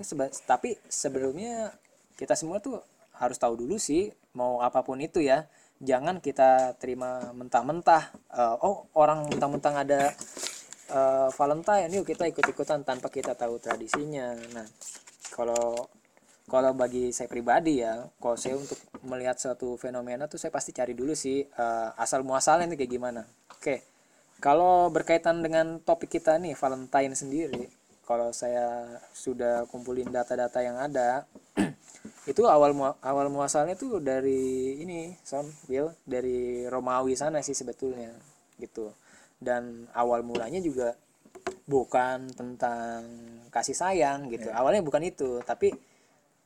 [0.00, 1.76] seba- tapi sebelumnya
[2.16, 2.80] kita semua tuh
[3.20, 5.44] harus tahu dulu sih mau apa pun itu ya,
[5.84, 8.04] jangan kita terima mentah-mentah.
[8.32, 10.00] Eh, oh orang mentang-mentang ada
[10.88, 14.32] eh, Valentine, yuk kita ikut-ikutan tanpa kita tahu tradisinya.
[14.56, 14.66] Nah,
[15.36, 15.84] kalau
[16.48, 20.96] kalau bagi saya pribadi ya, kalau saya untuk melihat suatu fenomena tuh saya pasti cari
[20.96, 23.22] dulu sih eh, asal muasalnya nih kayak gimana.
[23.52, 23.84] Oke,
[24.40, 27.68] kalau berkaitan dengan topik kita nih Valentine sendiri,
[28.08, 31.28] kalau saya sudah kumpulin data-data yang ada,
[32.30, 38.14] itu awal mua- awal muasalnya tuh dari ini, Son, Bill, dari Romawi sana sih sebetulnya,
[38.56, 38.94] gitu.
[39.36, 40.96] Dan awal mulanya juga
[41.68, 43.04] bukan tentang
[43.52, 44.48] kasih sayang gitu.
[44.48, 45.74] Awalnya bukan itu, tapi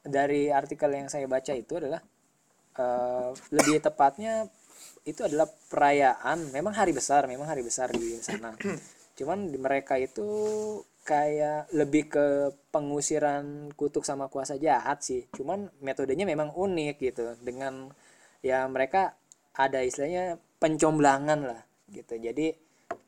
[0.03, 2.03] dari artikel yang saya baca itu adalah
[2.79, 4.51] eh, lebih tepatnya
[5.03, 8.55] itu adalah perayaan memang hari besar memang hari besar di sana.
[9.19, 10.27] Cuman di mereka itu
[11.03, 12.27] kayak lebih ke
[12.71, 15.27] pengusiran kutuk sama kuasa jahat sih.
[15.35, 17.91] Cuman metodenya memang unik gitu dengan
[18.43, 19.19] ya mereka
[19.59, 21.61] ada istilahnya pencomblangan lah
[21.91, 22.15] gitu.
[22.17, 22.55] Jadi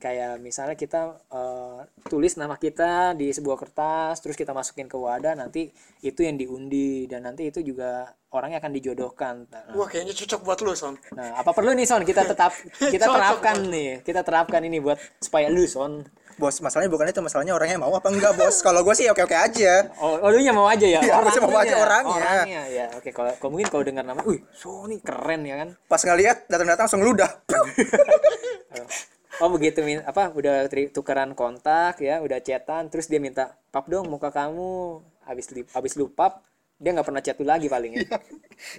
[0.04, 1.80] kayak misalnya kita eh,
[2.12, 5.72] tulis nama kita di sebuah kertas terus kita masukin ke wadah nanti
[6.04, 10.60] itu yang diundi dan nanti itu juga orangnya akan dijodohkan nah, Wah kayaknya cocok buat
[10.60, 11.00] lu son.
[11.16, 12.52] nah, apa perlu nih son kita tetap
[12.92, 17.22] kita Cocok, terapkan nih kita terapkan ini buat supaya lu son Bos, masalahnya bukan itu,
[17.22, 18.58] masalahnya orangnya mau apa enggak, Bos.
[18.58, 19.86] Kalau gue sih oke-oke aja.
[20.02, 22.10] oh, oh lu nya mau aja ya Iya, harusnya mau aja orangnya.
[22.10, 26.02] orangnya ya oke kalau kalau mungkin kalau dengar nama wih Sony keren ya kan Pas
[26.02, 27.30] ngeliat datang-datang langsung ludah.
[29.42, 34.06] Oh begitu min apa udah tukeran kontak ya udah chatan terus dia minta pap dong
[34.06, 36.44] muka kamu habis li- habis lu pap
[36.78, 38.06] dia nggak pernah chat lu lagi paling ya.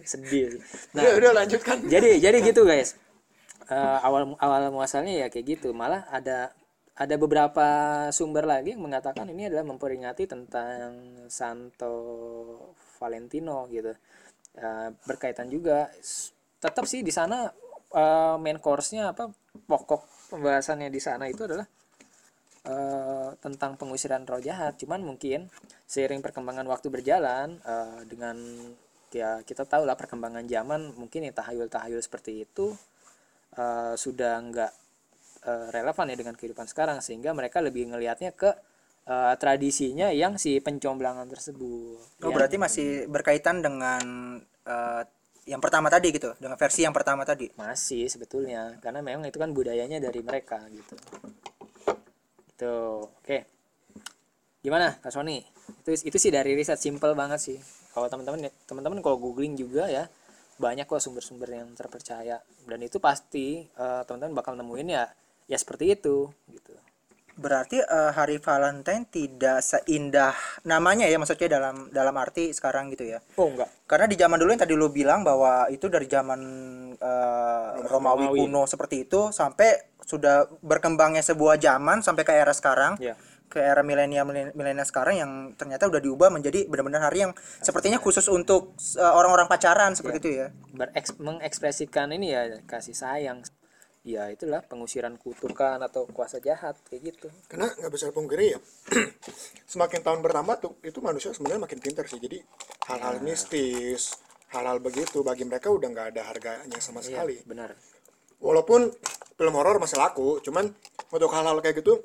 [0.03, 0.55] Sedih.
[0.55, 0.61] Sih.
[0.95, 1.77] nah Udah, udah lanjutkan.
[1.87, 2.95] jadi jadi gitu guys.
[3.65, 5.73] Eh, awal awal muasalnya ya kayak gitu.
[5.73, 6.51] Malah ada
[6.95, 7.67] ada beberapa
[8.15, 10.95] sumber lagi yang mengatakan ini adalah memperingati tentang
[11.27, 11.95] Santo
[12.99, 13.91] Valentino gitu.
[14.55, 15.91] Eh, berkaitan juga.
[16.63, 17.49] Tetap sih di sana
[17.95, 19.31] eh, main course-nya apa
[19.65, 21.65] pokok pembahasannya di sana itu adalah
[22.65, 24.78] eh, tentang pengusiran roh jahat.
[24.82, 25.49] Cuman mungkin
[25.86, 28.38] seiring perkembangan waktu berjalan eh, dengan
[29.13, 32.73] ya kita tahu lah perkembangan zaman mungkin ya tahayul-tahayul seperti itu
[33.58, 34.71] eh, sudah nggak
[35.45, 37.01] eh, relevan ya dengan kehidupan sekarang.
[37.01, 38.54] Sehingga mereka lebih ngelihatnya ke
[39.10, 42.21] eh, tradisinya yang si pencomblangan tersebut.
[42.21, 44.04] Oh, Ya, berarti masih berkaitan dengan
[44.65, 45.04] eh,
[45.45, 47.49] yang pertama tadi gitu, dengan versi yang pertama tadi.
[47.53, 48.81] masih sebetulnya.
[48.81, 50.97] Karena memang itu kan budayanya dari mereka gitu.
[52.49, 52.73] Itu
[53.05, 53.38] oke.
[54.65, 55.45] Gimana Kak Sony?
[55.86, 57.58] Itu itu sih dari riset simple banget sih.
[57.93, 60.10] Kalau teman-teman teman-teman kalau googling juga ya
[60.58, 62.41] banyak kok sumber-sumber yang terpercaya.
[62.65, 65.05] Dan itu pasti eh, teman-teman bakal nemuin ya
[65.45, 66.73] ya seperti itu gitu
[67.35, 70.31] Berarti eh, hari Valentine tidak seindah
[70.63, 73.19] namanya ya maksudnya dalam dalam arti sekarang gitu ya.
[73.35, 76.39] oh enggak Karena di zaman dulu yang tadi lu bilang bahwa itu dari zaman
[76.95, 78.39] eh, Romawi Romawi.
[78.47, 82.95] kuno seperti itu sampai sudah berkembangnya sebuah zaman sampai ke era sekarang.
[83.03, 84.25] ya ke era milenial
[84.57, 89.45] milenial sekarang yang ternyata udah diubah menjadi benar-benar hari yang sepertinya khusus untuk eh, orang-orang
[89.45, 90.47] pacaran seperti itu ya.
[90.73, 93.45] bereks mengekspresikan ini ya kasih sayang
[94.05, 98.59] ya itulah pengusiran kutukan atau kuasa jahat kayak gitu Karena nggak bisa pungkiri ya.
[99.73, 102.21] Semakin tahun bertambah tuh itu manusia sebenarnya makin pintar sih.
[102.21, 102.37] Jadi
[102.85, 104.13] hal-hal mistis,
[104.53, 107.35] hal-hal begitu bagi mereka udah nggak ada harganya sama Iya, sekali.
[107.49, 107.73] benar
[108.37, 108.93] Walaupun
[109.35, 110.69] film horor masih laku, cuman
[111.09, 111.97] untuk hal-hal kayak gitu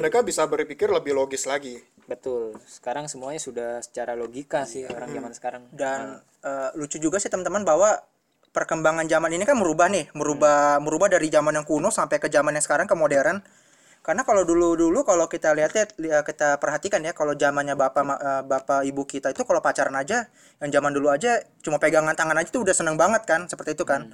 [0.00, 1.76] mereka bisa berpikir lebih logis lagi.
[2.08, 2.56] Betul.
[2.64, 5.62] Sekarang semuanya sudah secara logika sih orang zaman sekarang.
[5.70, 8.00] Dan eh, lucu juga sih teman-teman bahwa
[8.52, 12.56] perkembangan zaman ini kan merubah nih, merubah merubah dari zaman yang kuno sampai ke zaman
[12.56, 13.40] yang sekarang ke modern.
[13.98, 18.42] Karena kalau dulu-dulu kalau kita lihat ya li- kita perhatikan ya kalau zamannya bapak eh,
[18.46, 20.32] bapak ibu kita itu kalau pacaran aja
[20.64, 23.84] yang zaman dulu aja cuma pegangan tangan aja tuh udah seneng banget kan seperti itu
[23.84, 24.08] kan.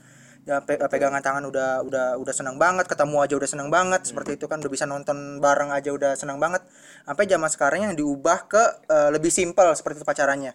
[0.45, 4.03] Ya, pe- eh, pegangan tangan udah udah udah seneng banget, ketemu aja udah seneng banget
[4.05, 6.61] seperti itu kan udah bisa nonton bareng aja udah seneng banget.
[7.07, 10.53] Sampai zaman sekarang yang diubah ke eh, lebih simpel seperti itu pacarannya.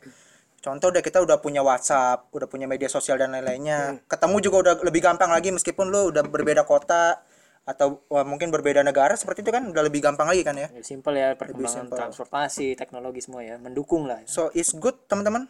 [0.59, 4.03] Contoh deh kita udah punya WhatsApp, udah punya media sosial dan lain-lainnya.
[4.05, 7.23] Ketemu juga udah lebih gampang lagi meskipun lu udah berbeda kota
[7.63, 10.67] atau wah, mungkin berbeda negara seperti itu kan udah lebih gampang lagi kan ya.
[10.73, 11.97] Ya, simple ya perkembangan simple.
[11.97, 14.25] transportasi, teknologi semua ya, mendukung lah.
[14.25, 15.47] So it's good teman-teman.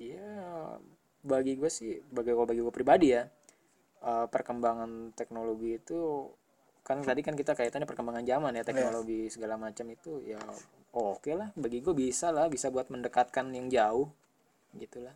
[0.00, 0.80] Iya,
[1.22, 3.28] bagi gue sih, bagi gue bagi gue pribadi ya,
[4.00, 6.26] eh, perkembangan teknologi itu
[6.82, 10.42] kan tadi kan kita kaitannya perkembangan zaman ya teknologi segala macam itu ya
[10.90, 14.10] oke lah bagi gue bisa lah bisa buat mendekatkan yang jauh
[14.74, 15.14] gitulah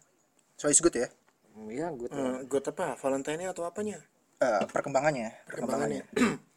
[0.56, 1.08] So it's good ya.
[1.68, 2.96] iya gue Hmm, good apa?
[2.96, 4.00] Valentine atau apanya?
[4.36, 5.32] Eh, perkembangannya.
[5.44, 6.00] Perkembangannya.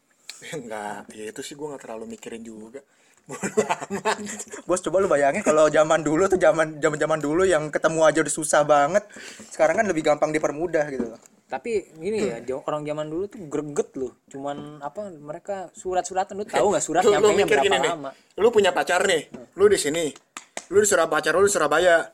[0.56, 2.80] Enggak, ya itu sih gue nggak terlalu mikirin juga.
[4.68, 8.18] Bos coba lu bayangin kalau zaman dulu tuh zaman zaman zaman dulu yang ketemu aja
[8.20, 9.04] udah susah banget.
[9.52, 11.12] Sekarang kan lebih gampang dipermudah gitu.
[11.44, 16.46] tapi gini ya jo- orang zaman dulu tuh greget loh cuman apa mereka surat-suratan lu
[16.46, 17.90] tahu nggak surat Lu, lu nyampe mikir berapa gini nih.
[17.90, 19.26] lama Lu punya pacar nih.
[19.58, 20.14] Lu di sini.
[20.70, 22.06] Lu di Surabaya pacar lu di Surabaya.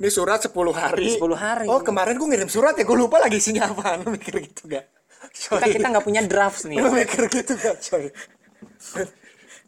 [0.00, 1.12] Ini surat 10 hari.
[1.12, 1.68] 10 hari.
[1.68, 3.94] Oh, kemarin gue ngirim surat ya, gue lupa lagi isinya apa.
[4.00, 4.88] Lu mikir gitu gak?
[5.30, 8.08] kita kita nggak punya drafts nih Lu mikir gitu gak, coy?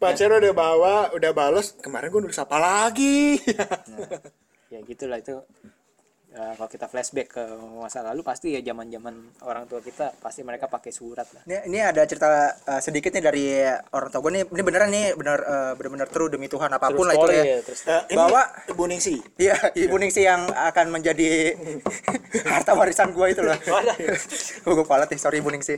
[0.01, 1.77] Pacar udah bawa, udah bales.
[1.77, 3.37] Kemarin gue nulis apa lagi?
[4.73, 5.37] ya gitulah itu
[6.33, 7.45] Ya, kalau kita flashback ke
[7.77, 9.13] masa lalu pasti ya zaman zaman
[9.45, 12.25] orang tua kita pasti mereka pakai surat lah Ini, ini ada cerita
[12.57, 13.45] eh, sedikit nih dari
[13.93, 14.45] orang tua gue nih.
[14.49, 17.61] Ini beneran nih bener eh, bener-bener true demi Tuhan apa pun lah itu Story ya.
[17.61, 17.81] terus
[18.17, 19.21] Bahwa- Ibu Ningsi.
[19.37, 21.53] Iya, Ibu Ningsi yang akan menjadi
[22.57, 23.59] harta warisan gue itu loh.
[24.65, 25.77] gue kualat nih, sorry Ibu Ningsi.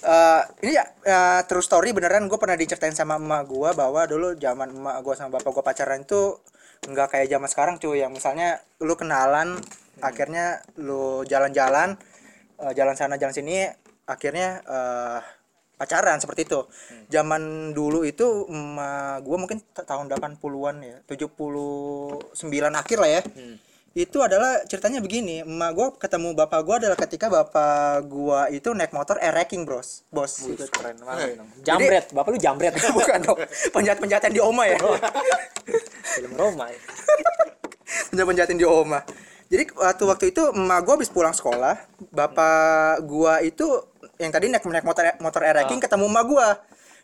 [0.00, 4.32] Eh, ini ya eh, true story beneran gue pernah diceritain sama emak gue bahwa dulu
[4.32, 6.40] zaman emak gue sama bapak gue pacaran itu
[6.80, 9.60] nggak kayak zaman sekarang cuy yang misalnya lu kenalan
[10.00, 11.94] akhirnya lu jalan-jalan
[12.58, 13.68] eh, jalan sana jalan sini
[14.04, 15.20] akhirnya eh,
[15.76, 17.04] pacaran seperti itu Hmm.
[17.08, 22.36] zaman dulu itu emak gue mungkin ta- tahun 80-an ya 79
[22.74, 23.56] akhir lah ya Hmm.
[23.90, 28.92] itu adalah ceritanya begini emak gue ketemu bapak gue adalah ketika bapak gue itu naik
[28.92, 30.68] motor air wrecking bros bos Wih, gitu.
[30.68, 31.48] keren banget dong.
[31.64, 32.72] Jambret, bapak lu jambret.
[32.94, 33.38] bukan dong
[33.72, 34.76] penjahat-penjahat yang di oma ya
[36.14, 36.68] Film Roma.
[36.68, 36.78] ya.
[38.12, 39.00] penjahat-penjahatin di oma
[39.50, 41.74] jadi waktu waktu itu emak gue habis pulang sekolah
[42.08, 43.66] bapak gua itu
[44.16, 46.48] yang tadi naik naik motor motor air wrecking ketemu emak gua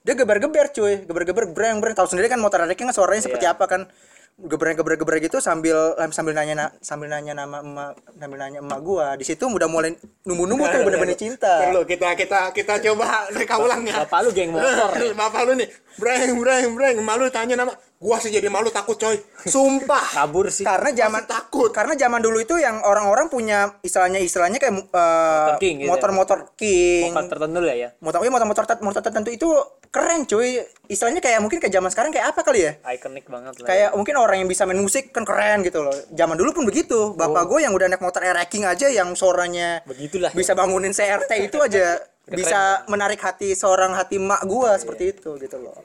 [0.07, 3.51] dia geber-geber cuy geber-geber breng breng tahu sendiri kan motor air wrecking kan suaranya seperti
[3.51, 3.91] apa kan
[4.37, 8.81] geber geber geber gitu sambil sambil nanya na- sambil nanya nama emak sambil nanya emak
[8.85, 9.97] gua di situ udah mulai
[10.29, 14.05] nunggu nunggu tuh bener-bener cinta Perlu kita kita kita coba reka ulang ya.
[14.05, 14.93] Bapak lu geng motor.
[14.93, 15.17] ya.
[15.25, 17.73] Bapak lu nih, breng breng breng, malu tanya nama.
[17.97, 19.17] Gua sih jadi malu takut coy.
[19.49, 20.05] Sumpah.
[20.21, 20.69] Kabur sih.
[20.69, 21.71] karena zaman Masih takut.
[21.73, 25.91] karena zaman dulu itu yang orang-orang punya istilahnya istilahnya kayak uh, King gitu ya.
[25.93, 27.89] motor-motor king Motor tertentu lah ya.
[28.03, 29.49] motor iya, motor-motor motor tertentu itu
[29.89, 30.61] keren cuy
[30.93, 33.65] istilahnya kayak mungkin kayak zaman sekarang kayak apa kali ya Ikonik banget lah.
[33.65, 33.69] ya.
[33.69, 37.17] kayak mungkin orang yang bisa main musik kan keren gitu loh zaman dulu pun begitu
[37.17, 40.31] bapak gue yang udah naik motor air wrecking aja yang suaranya Begitulah.
[40.37, 45.57] bisa bangunin CRT itu aja bisa menarik hati seorang hati mak gue seperti itu gitu
[45.63, 45.81] loh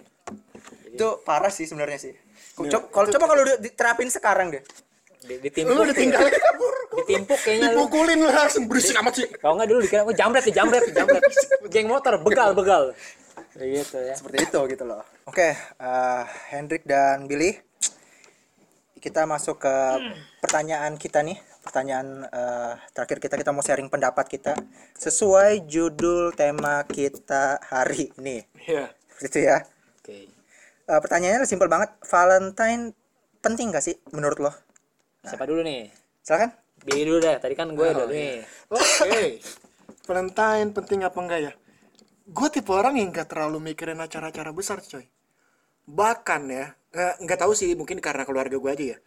[1.02, 2.14] itu parah sih sebenarnya sih
[2.54, 4.62] Co- kalau coba kalau di- diterapin sekarang deh
[5.22, 5.86] Di- Lu Ditimpuk.
[5.88, 6.74] ditinggal kabur.
[6.98, 7.86] Ditimpuk kayaknya lu.
[7.86, 9.30] Dipukulin lu langsung berisik amat sih.
[9.32, 11.22] Kalau nggak dulu dikira, oh jambret nih, jambret, jambret.
[11.74, 12.84] Geng motor, begal, begal.
[13.52, 14.16] Kayak gitu ya.
[14.16, 17.60] seperti itu gitu loh oke eh, Hendrik dan Billy
[18.98, 19.76] kita masuk ke
[20.40, 24.54] pertanyaan kita nih pertanyaan eh, terakhir kita kita mau sharing pendapat kita
[24.96, 28.88] sesuai judul tema kita hari ini Iya.
[29.12, 29.58] Seperti itu ya
[30.92, 32.92] Eh, pertanyaannya simpel banget Valentine
[33.40, 34.52] penting gak sih menurut lo
[35.24, 35.88] Siapa dulu nih?
[36.20, 36.52] silakan
[36.82, 37.38] Billy dulu deh.
[37.38, 38.42] Tadi kan gue Oh, udah nih.
[38.68, 39.38] Oke.
[40.04, 41.52] Valentine penting apa enggak ya?
[42.26, 45.06] Gue tipe orang yang gak terlalu mikirin acara-acara besar coy.
[45.86, 48.98] Bahkan ya, eh, nggak tahu sih mungkin karena keluarga gue aja ya.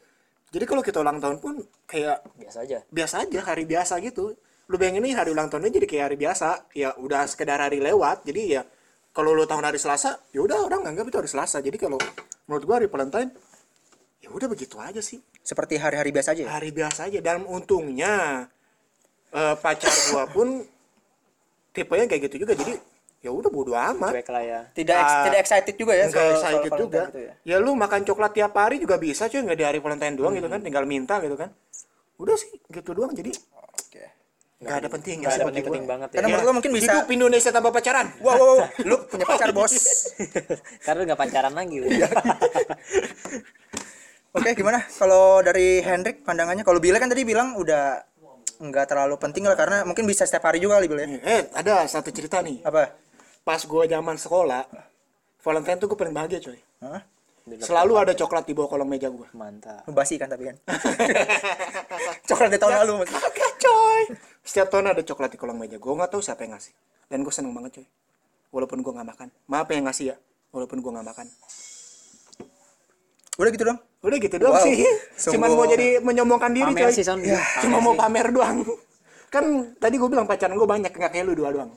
[0.54, 2.78] Jadi kalau kita ulang tahun pun kayak Biasa aja.
[2.86, 4.38] biasa aja hari biasa gitu.
[4.70, 6.70] Lu bayangin nih hari ulang tahunnya jadi kayak hari biasa.
[6.78, 8.22] Ya udah sekedar hari lewat.
[8.22, 8.62] Jadi ya
[9.14, 11.58] kalau lu tahun hari Selasa, ya udah orang nganggap itu hari Selasa.
[11.58, 12.02] Jadi kalau
[12.44, 13.30] menurut gue hari Valentine
[14.18, 15.22] ya udah begitu aja sih.
[15.38, 16.50] Seperti hari-hari biasa aja ya?
[16.50, 17.20] Hari biasa aja.
[17.20, 18.48] Dan untungnya
[19.30, 20.66] eh, pacar gua pun
[21.70, 22.54] tipenya kayak gitu juga.
[22.54, 22.74] Jadi
[23.20, 24.12] ya udah bodo amat.
[24.12, 24.60] Cuek lah ya.
[24.72, 27.02] tidak ex- Ah, tidak excited juga ya nggak soal- soal excited juga.
[27.08, 27.32] gitu ya.
[27.44, 27.56] ya.
[27.56, 29.40] lu makan coklat tiap hari juga bisa cuy.
[29.40, 30.58] Nggak di hari Valentine doang gitu kan.
[30.58, 31.54] Tinggal minta gitu kan.
[32.16, 33.12] Udah sih gitu doang.
[33.12, 33.30] Jadi
[34.62, 36.16] Nggak ada penting Nggak ada penting-penting banget ya.
[36.22, 38.68] Karena menurut lo mungkin bisa hidup Indonesia tanpa pacaran wow, wow, wow.
[38.88, 39.74] lu punya pacar bos
[40.86, 41.76] Karena nggak pacaran lagi.
[41.82, 41.86] lu.
[44.34, 46.66] Oke, gimana kalau dari Hendrik pandangannya?
[46.66, 48.02] Kalau Bila kan tadi bilang udah
[48.54, 51.18] nggak terlalu penting lah karena mungkin bisa setiap hari juga kali Bila ya.
[51.26, 52.94] eh ada satu cerita nih Apa?
[53.42, 54.62] pas gua zaman sekolah
[55.42, 57.02] Valentine tuh gue paling bahagia coy Hah?
[57.60, 59.84] selalu ada coklat di bawah kolong meja gua Mantap.
[59.84, 60.56] Lu basi kan tapi kan.
[62.24, 63.10] Coklat di tahun lalu Mas.
[63.12, 64.02] Oke coy.
[64.44, 65.76] Setiap tahun ada coklat di kolong meja.
[65.76, 66.76] Gue nggak tahu siapa yang ngasih.
[67.08, 67.86] Dan gue seneng banget coy.
[68.52, 69.28] Walaupun gue nggak makan.
[69.46, 70.16] Maaf yang ngasih ya.
[70.52, 71.26] Walaupun gue nggak makan.
[73.34, 73.78] Udah gitu dong.
[74.00, 74.62] Udah gitu doang Wow.
[74.62, 74.76] sih.
[75.34, 76.92] Cuman mau jadi menyombongkan diri Pamer coy.
[76.94, 77.18] sih, Son.
[77.18, 78.00] Ya, Pamer Cuma mau sih.
[78.00, 78.56] pamer doang.
[79.34, 79.44] Kan
[79.76, 80.92] tadi gue bilang pacaran gue banyak.
[80.92, 81.72] Nggak kayak lu dua doang.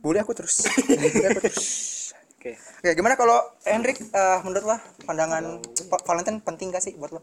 [0.00, 0.66] Boleh aku terus.
[0.88, 1.68] Boleh aku terus.
[2.34, 2.56] Oke.
[2.56, 7.20] Oke, gimana kalau Hendrik eh, menurut lo pandangan Pa- Valentine penting gak sih buat lo?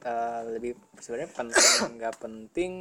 [0.00, 1.62] Eh, lebih sebenarnya penting
[1.94, 2.72] nggak penting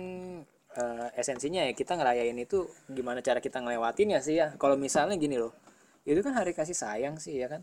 [0.78, 4.54] eh, esensinya ya kita ngerayain itu gimana cara kita ngelewatin ya sih ya.
[4.60, 5.54] Kalau misalnya gini loh
[6.10, 7.62] itu kan hari kasih sayang sih ya kan.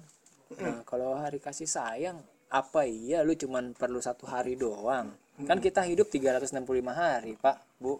[0.62, 5.10] Nah, kalau hari kasih sayang apa iya lu cuman perlu satu hari doang?
[5.44, 6.62] Kan kita hidup 365
[6.94, 7.98] hari pak bu.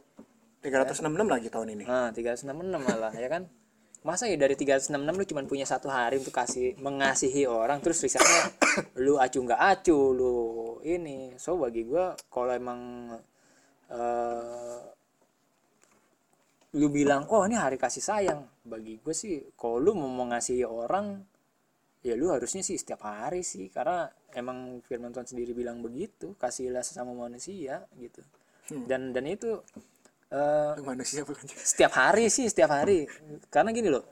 [0.62, 1.84] 366 lagi tahun ini.
[1.86, 3.46] nah 366 malah ya kan?
[4.02, 8.54] Masa ya dari 366 lu cuma punya satu hari untuk kasih mengasihi orang terus risetnya
[9.04, 10.36] lu acu nggak acu lu
[10.86, 11.34] ini.
[11.38, 13.10] So bagi gua kalau emang
[13.90, 14.95] eh
[16.76, 18.44] lu bilang oh ini hari kasih sayang.
[18.62, 21.24] Bagi gue sih kalau lu mau mengasihi orang
[22.04, 23.72] ya lu harusnya sih setiap hari sih.
[23.72, 24.04] Karena
[24.36, 28.20] emang firman Tuhan sendiri bilang begitu kasihlah sesama manusia gitu.
[28.68, 29.62] Dan dan itu
[30.28, 31.48] eh, Manusia bukan.
[31.48, 33.08] setiap hari sih setiap hari.
[33.48, 34.04] Karena gini loh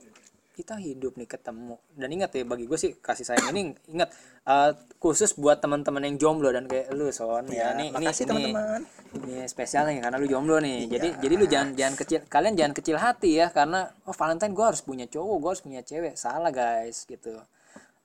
[0.54, 1.74] kita hidup nih ketemu.
[1.98, 4.14] Dan ingat ya bagi gue sih kasih sayang ini ingat
[4.46, 4.70] eh,
[5.02, 7.50] khusus buat teman-teman yang jomblo dan kayak lu son.
[7.50, 8.86] Ya, nih ini teman-teman.
[9.26, 10.86] ini spesial nih karena lu jomblo nih.
[10.86, 14.64] Jadi jadi lu jangan jangan kecil kalian jangan kecil hati ya karena oh Valentine gue
[14.64, 16.14] harus punya cowok gue harus punya cewek.
[16.14, 17.34] Salah guys gitu.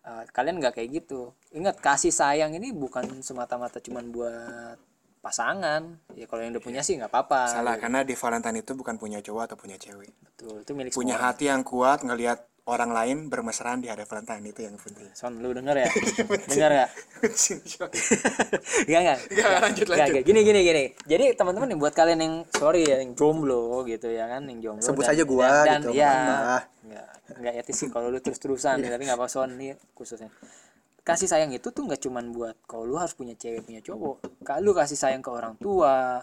[0.10, 1.38] Eh, kalian nggak kayak gitu.
[1.54, 4.89] Ingat kasih sayang ini bukan semata-mata cuman buat
[5.20, 8.96] pasangan ya kalau yang udah punya sih nggak apa-apa Salah karena di Valentine itu bukan
[8.96, 10.12] punya cowok atau punya cewek.
[10.24, 14.46] betul itu milik Punya semua hati yang kuat ngelihat orang lain bermesraan di hari Valentine
[14.46, 15.10] itu yang penting.
[15.18, 15.90] Son lu denger ya
[16.54, 16.90] denger gak
[18.86, 19.20] Enggak enggak.
[19.28, 20.22] Enggak, lanjut, lanjut.
[20.22, 20.84] Gini gini gini.
[21.04, 24.86] Jadi teman-teman nih buat kalian yang sorry ya yang jomblo gitu ya kan, yang jomblo.
[24.86, 26.14] Sebut dan- saja gua dan, gitu, Dan, ya,
[26.86, 27.08] enggak
[27.42, 30.30] enggak etis sih kalau lu terus-terusan tapi enggak apa Son nih khususnya.
[31.10, 34.46] Kasih sayang itu tuh nggak cuman buat kalau lu harus punya cewek punya cowok.
[34.46, 36.22] Kalau lu kasih sayang ke orang tua,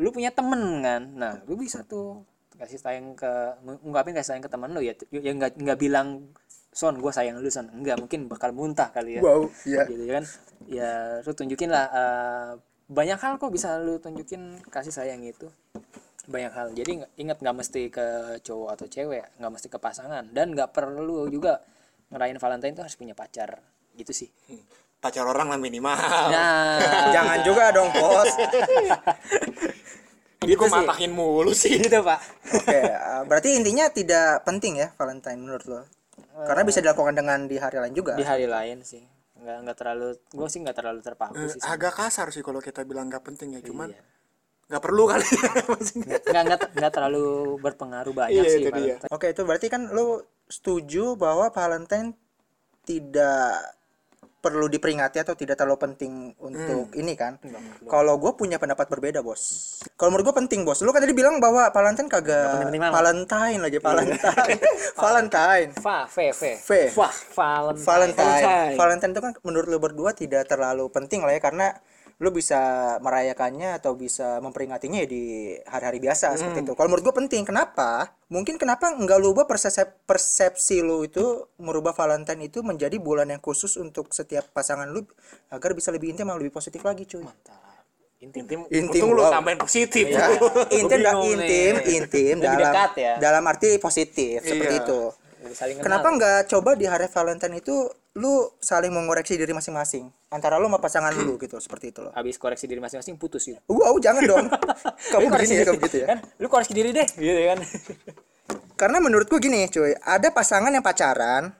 [0.00, 1.02] lu punya temen kan.
[1.12, 2.24] Nah, lu bisa tuh
[2.56, 4.96] kasih sayang ke ngungkapin kasih sayang ke teman lu ya.
[5.12, 6.32] Ya nggak nggak bilang
[6.72, 7.68] son gue sayang lu son.
[7.68, 9.20] Enggak mungkin bakal muntah kali ya.
[9.20, 9.84] Wow, iya.
[9.84, 10.24] gitu kan?
[10.64, 12.50] Ya lu tunjukin lah eh,
[12.88, 15.52] banyak hal kok bisa lu tunjukin kasih sayang itu.
[16.24, 16.72] Banyak hal.
[16.72, 20.24] Jadi ingat nggak mesti ke cowok atau cewek nggak mesti ke pasangan.
[20.32, 21.60] Dan nggak perlu juga
[22.08, 24.28] ngerayain Valentine itu harus punya pacar gitu sih
[24.96, 25.92] Pacar orang lah minimal.
[26.32, 26.80] nah
[27.10, 28.32] Jangan juga dong, Bos.
[30.36, 30.72] Ini kok gitu sih.
[30.74, 31.76] matahin mulu sih.
[31.78, 32.20] gitu pak
[32.54, 35.80] Oke, uh, berarti intinya tidak penting ya Valentine menurut lo.
[36.36, 38.12] Karena bisa dilakukan dengan di hari lain juga.
[38.12, 39.00] di hari lain sih
[39.36, 42.82] nggak nggak terlalu gue sih nggak terlalu terpaku Eh, sih agak kasar sih kalau kita
[42.82, 44.00] bilang nggak penting ya, cuman Iya.
[44.66, 45.22] nggak perlu kali.
[46.02, 47.26] Nggak nggak nggak terlalu
[47.60, 49.12] berpengaruh banyak Iya, sih itu Valentine.
[49.12, 50.04] Oke, itu berarti kan lo
[50.46, 52.16] setuju bahwa Valentine
[52.82, 53.76] tidak
[54.36, 57.40] perlu diperingati atau tidak terlalu penting untuk ini kan?
[57.88, 59.76] Kalau gue punya pendapat berbeda, bos.
[59.98, 60.78] Kalau menurut gue penting, bos.
[60.86, 62.70] Lu kan tadi bilang bahwa Valentine kagak.
[62.70, 64.58] Valentine lagi Valentine.
[65.02, 65.70] Valentine.
[65.82, 66.42] Va, V, V.
[66.62, 66.70] V.
[66.94, 67.84] Wah, Valentine.
[67.84, 68.76] Valentine.
[68.78, 71.74] Valentine itu kan menurut lu berdua tidak terlalu penting lah ya karena
[72.16, 72.56] lu bisa
[73.04, 75.24] merayakannya atau bisa memperingatinya ya di
[75.68, 76.72] hari-hari biasa seperti itu.
[76.72, 77.44] Kalau menurut gua penting.
[77.44, 78.16] Kenapa?
[78.32, 81.20] Mungkin kenapa enggak lu ubah persepsi, persepsi lu itu
[81.60, 85.04] merubah Valentine itu menjadi bulan yang khusus untuk setiap pasangan lu
[85.52, 87.20] agar bisa lebih intim lebih positif lagi, cuy.
[88.16, 88.48] Intim.
[88.48, 90.08] Intim, Intim, untung lu tambahin positif.
[90.16, 90.32] Ya,
[90.72, 92.00] intim da- intim, nih.
[92.00, 93.14] intim Lebih dalam dekat ya.
[93.20, 94.84] dalam arti positif seperti Iya.
[94.88, 95.00] itu.
[95.52, 95.86] Saling kenal.
[95.86, 100.80] Kenapa nggak coba di hari Valentine itu lu saling mengoreksi diri masing-masing antara lu sama
[100.80, 102.12] pasangan lu gitu seperti itu loh.
[102.16, 103.60] habis koreksi diri masing-masing putus gitu.
[103.68, 104.46] Wow, jangan dong.
[105.12, 105.68] kamu koreksi gini ya, diri.
[105.68, 106.06] kamu gitu ya.
[106.08, 107.58] Kan lu koreksi diri deh gitu kan.
[108.76, 111.52] Karena menurutku gini, cuy, ada pasangan yang pacaran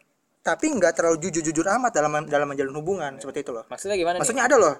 [0.46, 3.66] tapi nggak terlalu jujur-jujur amat dalam dalam menjalin hubungan seperti itu loh.
[3.66, 4.74] Maksudnya gimana Maksudnya ada loh.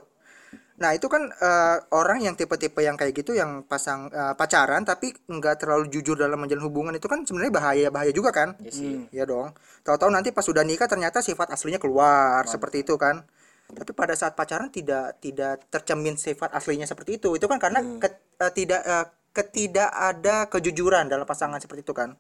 [0.77, 5.09] Nah, itu kan eh, orang yang tipe-tipe yang kayak gitu yang pasang eh, pacaran tapi
[5.25, 8.53] nggak terlalu jujur dalam menjalin hubungan itu kan sebenarnya bahaya bahaya juga kan?
[8.61, 8.95] Iya sih.
[9.09, 9.57] Iya dong.
[9.89, 13.25] Tahu-tahu nanti pas sudah nikah ternyata sifat aslinya keluar seperti itu kan.
[13.73, 17.33] Tapi pada saat pacaran tidak tidak tercermin sifat aslinya seperti itu.
[17.41, 22.13] Itu kan karena ke- eh, tidak eh, ketidak ada kejujuran dalam pasangan seperti itu kan.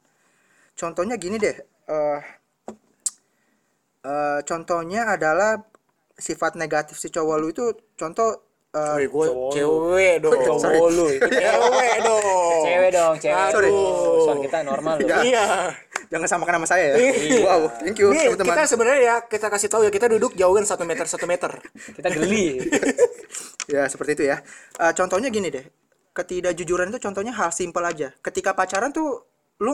[0.76, 1.56] Contohnya gini deh.
[1.86, 2.20] eh
[4.04, 5.60] eh, contohnya adalah
[6.16, 7.64] sifat negatif si cowok lu itu
[8.00, 8.45] contoh
[8.76, 10.40] eh, Wih, gue cewek dong.
[10.60, 11.06] Cowok lu.
[11.16, 12.62] Cewek dong.
[12.62, 13.48] Cewek dong, cewek.
[13.56, 13.70] Sorry.
[13.72, 15.08] Soal kita normal loh.
[15.08, 15.18] Ya.
[15.24, 15.44] Iya.
[16.06, 16.96] jangan samakan nama saya ya.
[17.42, 18.54] wow, thank you Nih, teman-teman.
[18.54, 21.58] kita sebenarnya ya kita kasih tahu ya kita duduk jauhin satu meter satu meter.
[21.74, 22.62] Kita geli.
[23.74, 24.38] ya seperti itu ya
[24.76, 25.64] Eh, contohnya gini deh
[26.12, 29.24] ketidakjujuran itu contohnya hal simpel aja ketika pacaran tuh
[29.60, 29.72] lu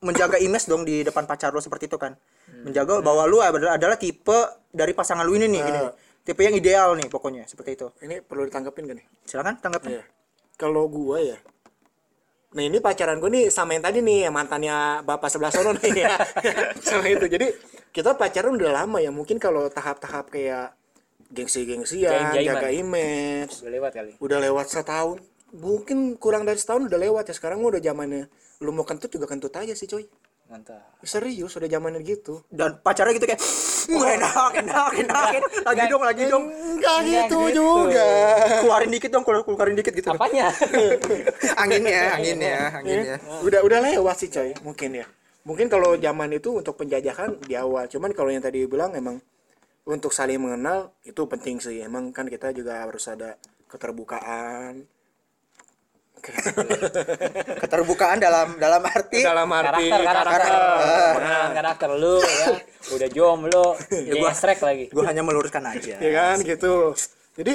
[0.00, 2.14] menjaga image dong di depan pacar lu seperti itu kan
[2.62, 4.34] menjaga bahwa lu adalah, adalah tipe
[4.70, 5.80] dari pasangan lu ini nih gini
[6.24, 9.06] tipe yang ideal nih pokoknya seperti itu Ini perlu ditanggepin gak nih?
[9.22, 10.04] silakan tanggapin Iya.
[10.54, 11.38] Kalau gua ya
[12.54, 15.90] Nah ini pacaran gue nih sama yang tadi nih yang mantannya bapak sebelah sono nih
[16.06, 16.14] ya.
[16.86, 17.26] sama itu.
[17.26, 17.50] Jadi
[17.90, 19.10] kita pacaran udah lama ya.
[19.10, 20.70] Mungkin kalau tahap-tahap kayak
[21.34, 24.12] gengsi-gengsian, jaga image, Udah lewat kali.
[24.22, 25.18] udah lewat setahun.
[25.50, 27.34] Mungkin kurang dari setahun udah lewat ya.
[27.34, 28.30] Sekarang udah zamannya
[28.62, 30.06] lu mau kentut juga kentut aja sih coy.
[30.44, 31.00] Mantap.
[31.00, 32.44] Serius udah zamannya gitu.
[32.52, 33.40] dan pacarnya gitu kayak
[33.96, 35.24] "Wah, enak enak enak
[35.64, 36.44] lagi dong lagi dong.
[36.52, 37.56] Enggak gitu, gitu.
[37.56, 38.08] juga.
[38.60, 40.12] keluarin dikit dong keluar keluarin dikit gitu.
[40.12, 40.52] Apanya?
[41.64, 45.06] anginnya anginnya anginnya udah udah lewat sih coy mungkin ya.
[45.44, 47.88] Mungkin kalau zaman itu untuk penjajahan di awal.
[47.88, 49.20] Cuman kalau yang tadi bilang emang
[49.84, 51.84] untuk saling mengenal itu penting sih.
[51.84, 53.36] Emang kan kita juga harus ada
[53.68, 54.84] keterbukaan
[57.62, 60.40] keterbukaan dalam dalam arti dalam arti karakter karakter.
[60.40, 61.48] karakter.
[61.54, 61.88] Karakter.
[62.00, 62.48] Lu ya.
[62.96, 63.64] Udah jomblo
[64.20, 64.84] gua- gestrek lagi.
[64.88, 66.00] gue hanya meluruskan aja.
[66.00, 66.96] Ya kan gitu.
[67.36, 67.54] Jadi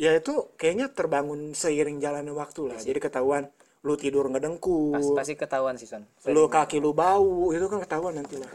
[0.00, 2.78] ya itu kayaknya terbangun seiring jalannya waktu lah.
[2.80, 3.48] Jadi ketahuan
[3.80, 6.04] lu tidur pasti, ngedengkur pasti ketahuan sih son.
[6.28, 8.48] Lu kaki lu bau itu kan ketahuan nanti lah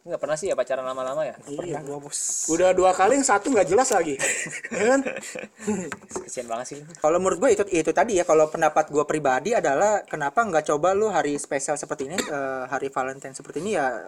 [0.00, 1.36] nggak pernah sih ya pacaran lama-lama ya?
[1.44, 2.48] Iya gua bos.
[2.48, 4.16] Udah dua kali yang satu nggak jelas lagi.
[4.72, 5.00] Ya kan?
[6.24, 6.80] Kesian banget sih.
[6.98, 10.96] Kalau menurut gue itu itu tadi ya kalau pendapat gue pribadi adalah kenapa nggak coba
[10.96, 14.00] lu hari spesial seperti ini eh, hari Valentine seperti ini ya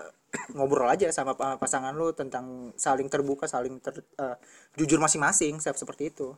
[0.57, 4.37] ngobrol aja sama pa- pasangan lu tentang saling terbuka saling ter, eh,
[4.81, 6.33] jujur masing-masing Sep, seperti itu.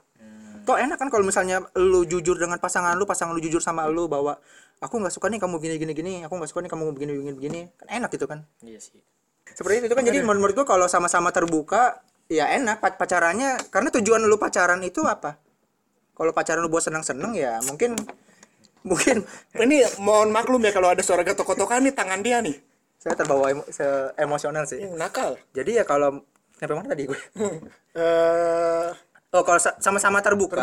[0.64, 4.08] Toh enak kan kalau misalnya lu jujur dengan pasangan lu, pasangan lu jujur sama lu
[4.08, 4.40] bahwa
[4.80, 7.34] aku nggak suka nih kamu gini gini gini, aku nggak suka nih kamu begini begini
[7.36, 7.60] begini.
[7.76, 8.48] Kan enak gitu kan.
[8.64, 8.96] Iya sih.
[9.46, 14.24] Seperti itu kan jadi menurut gua kalau sama-sama terbuka ya enak pac- pacarannya karena tujuan
[14.24, 15.36] lu pacaran itu apa?
[16.14, 17.98] Kalau pacaran lu buat senang-senang ya mungkin
[18.82, 22.56] mungkin Ini mohon maklum ya kalau ada suara getok-getokan nih tangan dia nih.
[22.96, 24.80] saya terbawa emo- se- emosional sih.
[24.80, 25.30] Yang nakal.
[25.52, 26.24] Jadi ya kalau
[26.56, 27.18] sampai mana tadi gue?
[27.94, 28.88] Eh
[29.34, 30.62] Oh kalau sa- sama-sama terbuka,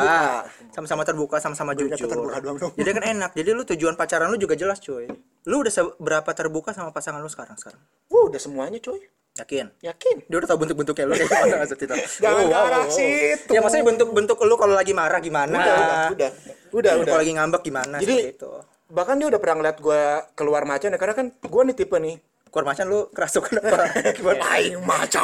[0.71, 1.91] sama-sama terbuka, sama-sama jujur.
[1.91, 2.71] terbuka doang dong.
[2.71, 3.31] Jadi kan enak.
[3.35, 5.11] Jadi lu tujuan pacaran lu juga jelas cuy.
[5.43, 7.83] Lu udah seberapa terbuka sama pasangan lu sekarang sekarang?
[8.31, 8.99] Udah semuanya coy.
[9.33, 9.65] Yakin?
[9.79, 10.15] Yakin.
[10.25, 11.95] Dia udah tahu bentuk-bentuknya lu kayak gimana maksud itu.
[12.19, 12.91] Jangan Oh, arah wow.
[12.91, 13.49] situ.
[13.49, 15.55] Ya maksudnya bentuk-bentuk lu kalau lagi marah gimana?
[15.55, 16.31] Udah, udah, udah.
[16.71, 16.91] Udah.
[17.01, 18.51] Kalau lagi ngambek gimana Jadi itu.
[18.87, 20.01] bahkan dia udah pernah ngeliat gue
[20.33, 22.15] keluar macan ya karena kan gue nih tipe nih
[22.47, 23.87] Keluar macan lu kerasukan apa?
[24.11, 24.43] Gimana?
[24.51, 25.23] aing macan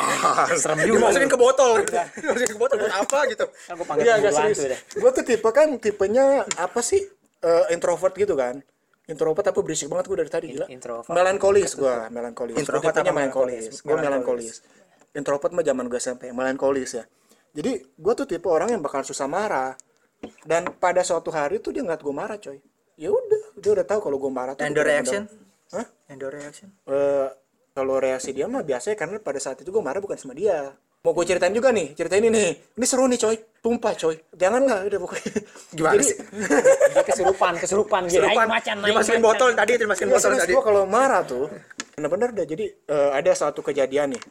[0.55, 1.91] serem Dimasukin ke botol gitu.
[2.17, 3.45] Dimasukin ke botol buat apa gitu.
[3.69, 4.59] Aku panggil Iya gak serius
[4.93, 7.03] gue tuh tipe kan tipenya apa sih
[7.37, 8.63] Eh, introvert gitu kan
[9.07, 10.67] introvert tapi berisik banget gue dari tadi gila.
[10.67, 11.11] introvert.
[11.15, 12.55] melankolis gue melankolis.
[12.59, 13.63] Introvert apa melankolis?
[13.79, 14.55] gue melankolis.
[15.15, 17.03] introvert mah zaman gue SMP melankolis ya.
[17.55, 19.73] Jadi gue tuh tipe orang yang bakal susah marah.
[20.43, 22.59] Dan pada suatu hari tuh dia ngeliat gue marah coy.
[22.99, 25.23] Ya udah dia udah tahu kalau gue marah tuh bener-bener- reaction?
[25.73, 25.85] Hah?
[26.07, 26.69] The reaction?
[26.85, 27.29] Eh,
[27.77, 30.73] kalau reaksi dia mah biasanya karena pada saat itu gue marah bukan sama dia
[31.07, 32.51] mau gue ceritain juga nih ceritain ini nih.
[32.75, 33.39] Ini seru nih coy.
[33.63, 34.19] Tumpah coy.
[34.35, 35.31] Jangan lah udah pokoknya.
[35.79, 36.17] Gimana Jadi, sih?
[37.07, 38.01] Kesurupan, kesurupan.
[38.11, 40.51] Aing macan, Dimasukin botol tadi, dimasukin Nggak, botol tadi.
[40.51, 41.47] gua kalau marah tuh
[41.95, 44.21] bener-bener dah jadi eh, ada suatu kejadian nih.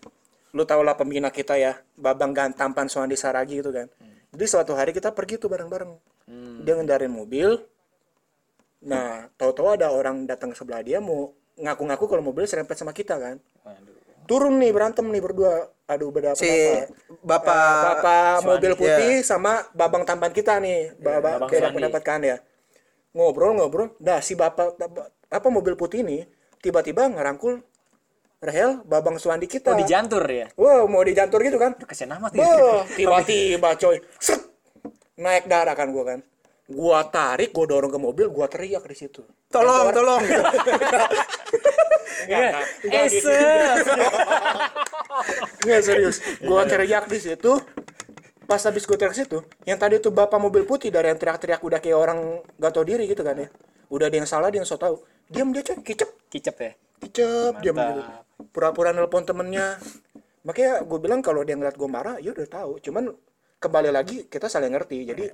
[0.52, 3.88] Lu tau lah pembina kita ya babang gantampan Suandi Saragi gitu kan.
[4.36, 5.92] Jadi suatu hari kita pergi tuh bareng-bareng.
[6.60, 7.56] Dia ngendarin mobil.
[8.84, 13.16] Nah tahu-tahu ada orang datang ke sebelah dia mau ngaku-ngaku kalau mobil serempet sama kita
[13.16, 13.40] kan.
[13.64, 13.96] Waduh.
[14.28, 16.90] turun nih berantem nih berdua aduh beda Si pendapat.
[17.22, 18.76] Bapak Eh, bapak Suandi, mobil ya.
[18.76, 21.76] putih sama babang tampan kita nih babang Babang beda Suandi.
[21.76, 22.36] pendapat kan ya
[23.12, 24.76] ngobrol ngobrol dah si bapak
[25.26, 26.26] apa mobil putih ini
[26.58, 27.62] tiba-tiba ngerangkul
[28.36, 30.50] Rahel babang Suandi kita Oh, dijantur ya.
[30.54, 32.44] wow mau dijantur gitu kan Kesian amat ya.
[32.92, 34.42] Tiba-tiba coy Set!
[35.16, 36.20] naik darah kan gua kan
[36.66, 40.20] gua tarik gua dorong ke mobil gua teriak di situ Tolong, tolong.
[42.26, 42.50] Iya.
[42.50, 43.30] Enggak, Eh, gitu.
[45.66, 46.16] Nggak serius.
[46.40, 47.58] Gua teriak di situ.
[48.46, 51.82] Pas habis gua teriak situ, yang tadi tuh bapak mobil putih dari yang teriak-teriak udah
[51.82, 53.50] kayak orang gak tau diri gitu kan ya.
[53.90, 55.02] Udah ada yang salah, dia yang so tau.
[55.26, 56.72] Diam dia coy, kicep, Kicep ya.
[57.02, 57.90] kicep, diam Mantap.
[57.90, 58.02] gitu.
[58.54, 59.82] Pura-pura nelpon temennya.
[60.46, 62.78] Makanya gue bilang kalau dia ngeliat gue marah, ya udah tahu.
[62.78, 63.10] Cuman
[63.58, 65.02] kembali lagi kita saling ngerti.
[65.10, 65.26] Jadi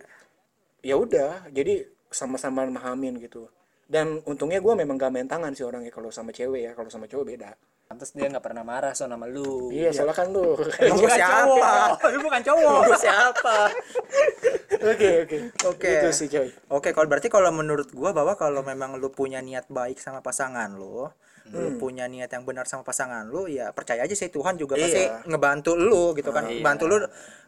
[0.81, 3.45] ya udah, jadi sama-sama memahamin gitu.
[3.85, 7.05] Dan untungnya gue memang gak main tangan sih orangnya kalau sama cewek ya, kalau sama
[7.05, 7.53] cowok beda.
[7.93, 9.69] Pantes dia nggak pernah marah so nama lu.
[9.69, 10.57] Iya, soalnya kan lu.
[10.81, 11.37] Emang Bukan gua siapa?
[11.45, 12.09] cowok.
[12.09, 12.81] Lu bukan cowok.
[12.89, 13.57] Gua siapa?
[14.97, 15.39] Oke, oke.
[15.69, 15.91] Oke.
[15.93, 16.49] Itu sih, coy.
[16.73, 20.73] Oke, kalau berarti kalau menurut gua bahwa kalau memang lu punya niat baik sama pasangan
[20.73, 21.05] lu,
[21.53, 25.05] lu punya niat yang benar sama pasangan lu, ya percaya aja sih Tuhan juga pasti
[25.07, 25.23] Iya.
[25.29, 26.65] ngebantu lu gitu kan, Iya.
[26.65, 26.97] bantu lu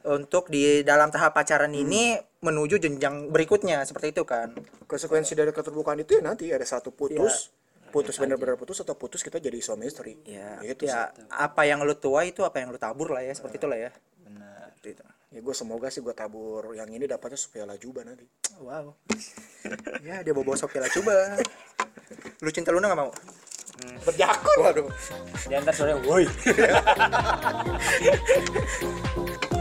[0.05, 4.53] untuk di dalam tahap pacaran ini menuju jenjang berikutnya seperti itu kan.
[4.84, 7.51] Konsekuensi dari keterbukaan itu ya nanti ada satu putus,
[7.95, 10.18] putus benar-benar putus atau putus kita jadi suami istri.
[10.26, 13.62] Ya, Gitu ya apa yang lu tua itu apa yang lu tabur lah ya, seperti
[13.62, 13.95] itulah ya.
[14.26, 14.74] Benar.
[14.82, 15.07] Itu.
[15.30, 18.26] Ya gue semoga sih gue tabur yang ini dapatnya supaya lajuba nanti.
[18.59, 18.99] Wow.
[20.07, 21.38] ya dia bawa Sophia lah coba.
[22.42, 23.11] Lu cinta Luna gak mau?
[24.07, 24.59] Berjakun.
[24.62, 24.86] Waduh.
[25.51, 26.26] Dia ntar sore, woi.